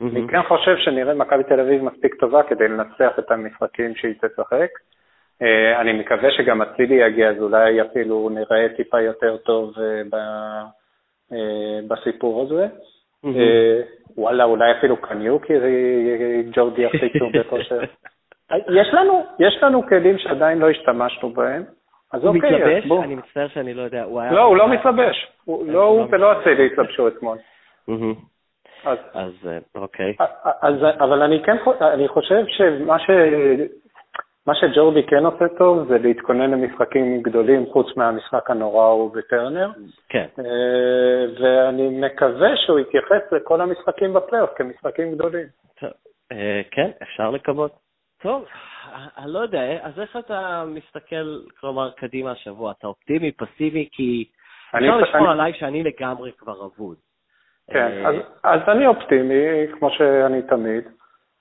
אני 0.00 0.28
כן 0.28 0.42
חושב 0.42 0.76
שנראה 0.76 1.14
מכבי 1.14 1.44
תל 1.44 1.60
אביב 1.60 1.82
מספיק 1.82 2.14
טובה 2.14 2.42
כדי 2.42 2.68
לנצח 2.68 3.18
את 3.18 3.30
המשחקים 3.30 3.94
שהיא 3.94 4.14
תשחק. 4.14 4.68
אה, 5.42 5.80
אני 5.80 5.92
מקווה 5.92 6.30
שגם 6.30 6.62
אצילי 6.62 6.94
יגיע, 6.94 7.28
אז 7.28 7.42
אולי 7.42 7.82
אפילו 7.82 8.28
נראה 8.28 8.68
טיפה 8.76 9.00
יותר 9.00 9.36
טוב 9.36 9.72
אה, 9.78 10.62
אה, 11.32 11.80
בסיפור 11.88 12.42
הזה. 12.42 12.66
וואלה, 14.16 14.44
אולי 14.44 14.72
אפילו 14.78 14.96
קניוק 14.96 15.46
ג'ורדי 16.52 16.82
יחליטו 16.82 17.30
בכושר. 17.32 17.80
יש 18.52 18.88
לנו, 18.92 19.24
יש 19.38 19.58
לנו 19.62 19.86
כלים 19.86 20.18
שעדיין 20.18 20.58
לא 20.58 20.70
השתמשנו 20.70 21.30
בהם. 21.30 21.64
אז 22.12 22.24
אוקיי, 22.24 22.50
הוא 22.50 22.58
מתלבש? 22.58 23.04
אני 23.04 23.14
מצטער 23.14 23.48
שאני 23.48 23.74
לא 23.74 23.82
יודע. 23.82 24.02
הוא. 24.02 24.22
לא, 24.30 24.42
הוא 24.42 24.56
לא 24.56 24.68
מתלבש. 24.68 25.26
לא 25.66 25.84
הוא 25.84 26.06
ולא 26.10 26.32
אצילי 26.32 26.66
התלבשו 26.66 27.08
אתמול. 27.08 27.38
אז 29.14 29.48
אוקיי. 29.74 30.14
אבל 31.00 31.22
אני 31.22 31.42
כן 31.42 31.56
אני 31.80 32.08
חושב 32.08 32.44
שמה 32.48 32.98
ש... 32.98 33.10
מה 34.46 34.54
שג'ורדי 34.54 35.02
כן 35.02 35.24
עושה 35.24 35.48
טוב 35.58 35.88
זה 35.88 35.98
להתכונן 35.98 36.50
למשחקים 36.50 37.22
גדולים 37.22 37.66
חוץ 37.66 37.96
מהמשחק 37.96 38.50
הנורא 38.50 38.86
הוא 38.86 39.14
בטרנר. 39.14 39.70
כן. 40.08 40.26
אה, 40.38 41.24
ואני 41.40 41.88
מקווה 42.00 42.56
שהוא 42.56 42.78
יתייחס 42.78 43.32
לכל 43.32 43.60
המשחקים 43.60 44.12
בפלייאוף 44.12 44.50
כמשחקים 44.56 45.14
גדולים. 45.14 45.46
טוב, 45.80 45.90
אה, 46.32 46.60
כן, 46.70 46.90
אפשר 47.02 47.30
לקוות. 47.30 47.72
טוב, 48.22 48.44
אני 49.18 49.32
לא 49.32 49.38
יודע, 49.38 49.62
אז 49.82 50.00
איך 50.00 50.16
אתה 50.16 50.64
מסתכל, 50.66 51.38
כלומר, 51.60 51.90
קדימה 51.90 52.30
השבוע? 52.30 52.72
אתה 52.78 52.86
אופטימי, 52.86 53.32
פסימי? 53.32 53.88
כי 53.92 54.24
אפשר 54.76 54.96
לשמוע 54.96 55.32
עליי 55.32 55.52
שאני 55.54 55.82
לגמרי 55.82 56.32
כבר 56.32 56.66
אבוד. 56.66 56.96
כן, 57.70 57.78
אה, 57.78 58.08
אז, 58.08 58.14
אז 58.44 58.60
אני 58.68 58.86
אופטימי, 58.86 59.44
כמו 59.78 59.90
שאני 59.90 60.42
תמיד. 60.42 60.84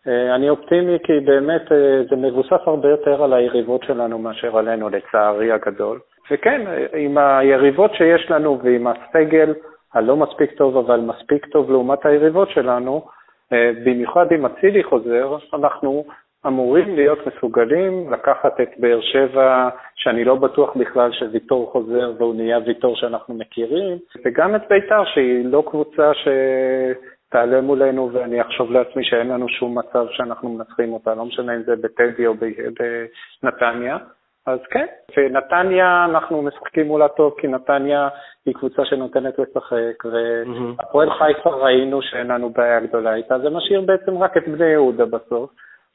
אה, 0.08 0.36
אני 0.36 0.50
אופטימי 0.50 0.98
כי 1.04 1.20
באמת 1.20 1.72
אה, 1.72 2.02
זה 2.10 2.16
מבוסס 2.16 2.62
הרבה 2.66 2.90
יותר 2.90 3.24
על 3.24 3.34
היריבות 3.34 3.84
שלנו 3.84 4.20
מאשר 4.20 4.58
עלינו, 4.58 4.90
לצערי 4.90 5.52
הגדול. 5.52 6.00
וכן, 6.32 6.62
עם 6.94 7.18
היריבות 7.18 7.94
שיש 7.94 8.32
לנו 8.32 8.60
ועם 8.64 8.88
הסגל 8.88 9.54
הלא 9.94 10.16
מספיק 10.18 10.52
טוב, 10.52 10.78
אבל 10.78 11.00
מספיק 11.00 11.46
טוב 11.46 11.72
לעומת 11.72 12.06
היריבות 12.06 12.50
שלנו, 12.50 13.06
במיוחד 13.86 14.26
אם 14.32 14.46
אצילי 14.46 14.84
חוזר, 14.84 15.38
אנחנו 15.54 16.06
אמורים 16.48 16.96
להיות 16.96 17.20
מסוגלים 17.28 18.14
לקחת 18.14 18.62
את 18.62 18.70
באר 18.78 19.02
שבע, 19.02 19.70
שאני 19.96 20.24
לא 20.24 20.36
בטוח 20.36 20.76
בכלל 20.76 21.12
שוויטור 21.12 21.70
חוזר 21.72 22.12
והוא 22.18 22.36
נהיה 22.36 22.60
ויטור 22.66 22.96
שאנחנו 22.96 23.34
מכירים, 23.34 23.98
וגם 24.26 24.56
את 24.56 24.62
בית"ר, 24.70 25.04
שהיא 25.06 25.46
לא 25.46 25.64
קבוצה 25.68 26.12
שתעלה 27.34 27.62
מולנו 27.62 28.10
ואני 28.14 28.42
אחשוב 28.42 28.72
לעצמי 28.72 29.04
שאין 29.04 29.28
לנו 29.28 29.50
שום 29.50 29.78
מצב 29.78 30.06
שאנחנו 30.10 30.50
מנצחים 30.50 30.94
אותה, 30.94 31.16
לא 31.16 31.26
משנה 31.26 31.56
אם 31.56 31.64
זה 31.64 31.76
בטדי 31.76 32.28
או 32.28 32.34
בנתניה. 33.44 33.98
אז 34.48 34.60
כן, 34.70 34.86
ונתניה, 35.18 36.06
אנחנו 36.10 36.42
משחקים 36.42 36.88
מולה 36.88 37.08
טוב, 37.08 37.34
כי 37.38 37.48
נתניה 37.48 38.08
היא 38.46 38.54
קבוצה 38.54 38.86
שנותנת 38.86 39.40
לשחק, 39.40 40.06
והפועל 40.06 41.10
חיפה 41.10 41.50
ראינו 41.50 42.02
שאין 42.02 42.28
לנו 42.28 42.50
בעיה 42.50 42.80
גדולה 42.80 43.16
איתה, 43.16 43.40
זה 43.40 43.50
משאיר 43.50 43.82
בעצם 43.82 44.18
רק 44.18 44.38
את 44.38 44.48
בני 44.48 44.66
יהודה 44.66 45.06
בסוף. 45.06 45.50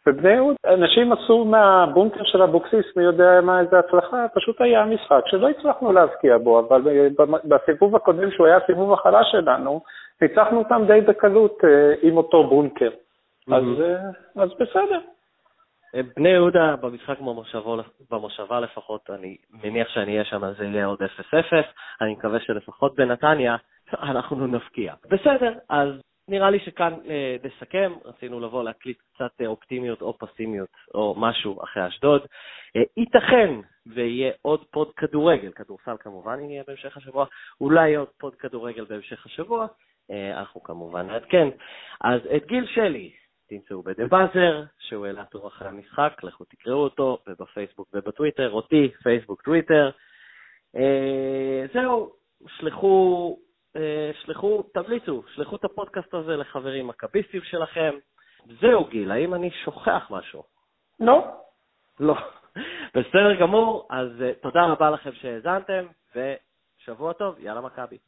ובני 0.07 0.33
יהודה, 0.33 0.57
אנשים 0.67 1.13
עשו 1.13 1.45
מהבונקר 1.45 2.25
של 2.25 2.43
אבוקסיס, 2.43 2.97
מי 2.97 3.03
יודע 3.03 3.41
מה 3.43 3.61
איזה 3.61 3.79
הצלחה, 3.79 4.27
פשוט 4.35 4.61
היה 4.61 4.85
משחק 4.85 5.23
שלא 5.27 5.49
הצלחנו 5.49 5.93
להבקיע 5.93 6.39
בו, 6.39 6.59
אבל 6.61 6.83
בסיבוב 7.45 7.97
הקודם, 7.97 8.31
שהוא 8.31 8.47
היה 8.47 8.57
הסיבוב 8.57 8.93
החלש 8.93 9.27
שלנו, 9.33 9.81
ניצחנו 10.23 10.59
אותם 10.59 10.83
די 10.87 11.01
בקלות 11.01 11.65
אה, 11.65 11.95
עם 12.03 12.17
אותו 12.17 12.45
בונקר. 12.45 12.91
אז, 13.49 13.65
אה, 13.81 14.43
אז 14.43 14.51
בסדר. 14.61 15.01
אה, 15.95 16.01
בני 16.17 16.29
יהודה 16.29 16.77
במשחק 16.77 17.19
במושבה 18.11 18.61
לפחות, 18.61 19.11
אני 19.11 19.37
מניח 19.51 19.89
שאני 19.89 20.13
אהיה 20.13 20.25
שם, 20.25 20.53
זה 20.59 20.65
יהיה 20.65 20.87
עוד 20.87 21.03
0-0. 21.03 21.05
אני 22.01 22.13
מקווה 22.13 22.41
שלפחות 22.41 22.95
בנתניה 22.95 23.57
אנחנו 24.11 24.47
נבקיע. 24.47 24.95
בסדר, 25.11 25.53
אז 25.69 25.89
נראה 26.29 26.51
לי 26.51 26.61
שכאן 26.61 26.95
אה, 27.09 27.37
נסכם, 27.45 27.93
רצינו 28.05 28.41
לבוא 28.41 28.65
להקליט 28.65 28.99
קצת 29.15 29.41
אופטימיות 29.47 30.03
או 30.03 30.19
פסימיות 30.19 30.69
או 30.95 31.15
משהו 31.19 31.63
אחרי 31.65 31.89
אשדוד. 31.89 32.23
אה, 32.77 32.83
ייתכן 32.97 33.55
ויהיה 33.87 34.33
עוד 34.43 34.65
pod 34.71 34.93
כדורגל, 34.97 35.53
כדורסל 35.53 35.97
כמובן 36.01 36.41
יהיה 36.41 36.63
בהמשך 36.67 36.97
השבוע, 36.97 37.27
אולי 37.61 37.95
עוד 37.95 38.09
pod 38.19 38.35
כדורגל 38.35 38.85
בהמשך 38.85 39.27
השבוע, 39.27 39.67
אנחנו 40.11 40.63
כמובן 40.63 41.07
נעדכן. 41.07 41.49
אז 42.01 42.21
את 42.37 42.47
גיל 42.47 42.67
שלי 42.67 43.13
תמצאו 43.49 43.83
בדה 43.83 44.07
באזר, 44.07 44.63
שהוא 44.79 45.07
העלה 45.07 45.25
טור 45.25 45.49
אחרי 45.49 45.69
המשחק, 45.69 46.21
לכו 46.23 46.45
תקראו 46.45 46.85
אותו, 46.85 47.19
ובפייסבוק 47.27 47.89
ובטוויטר, 47.95 48.51
אותי, 48.51 48.91
פייסבוק, 49.03 49.43
טוויטר. 49.43 49.91
אה, 50.77 51.67
זהו, 51.75 52.13
שלחו 52.49 53.37
אה, 53.77 54.11
שלחו, 54.25 54.63
תמליצו, 54.63 55.23
שלחו 55.35 55.57
את 55.57 55.65
הפודקאסט 55.65 56.15
הזה 56.15 56.37
לחברים 56.37 56.87
מכביסטים 56.87 57.43
שלכם. 57.43 57.95
זהו, 58.61 58.85
גיל, 58.85 59.11
האם 59.11 59.35
אני 59.35 59.51
שוכח 59.65 60.07
משהו? 60.11 60.43
לא. 61.01 61.25
לא. 62.01 62.15
בסדר 62.95 63.35
גמור, 63.41 63.89
אז 63.91 64.09
תודה 64.41 64.65
רבה 64.65 64.91
לכם 64.91 65.11
שהאזנתם, 65.13 65.87
ושבוע 66.15 67.13
טוב, 67.13 67.39
יאללה 67.39 67.61
מכבי. 67.61 67.99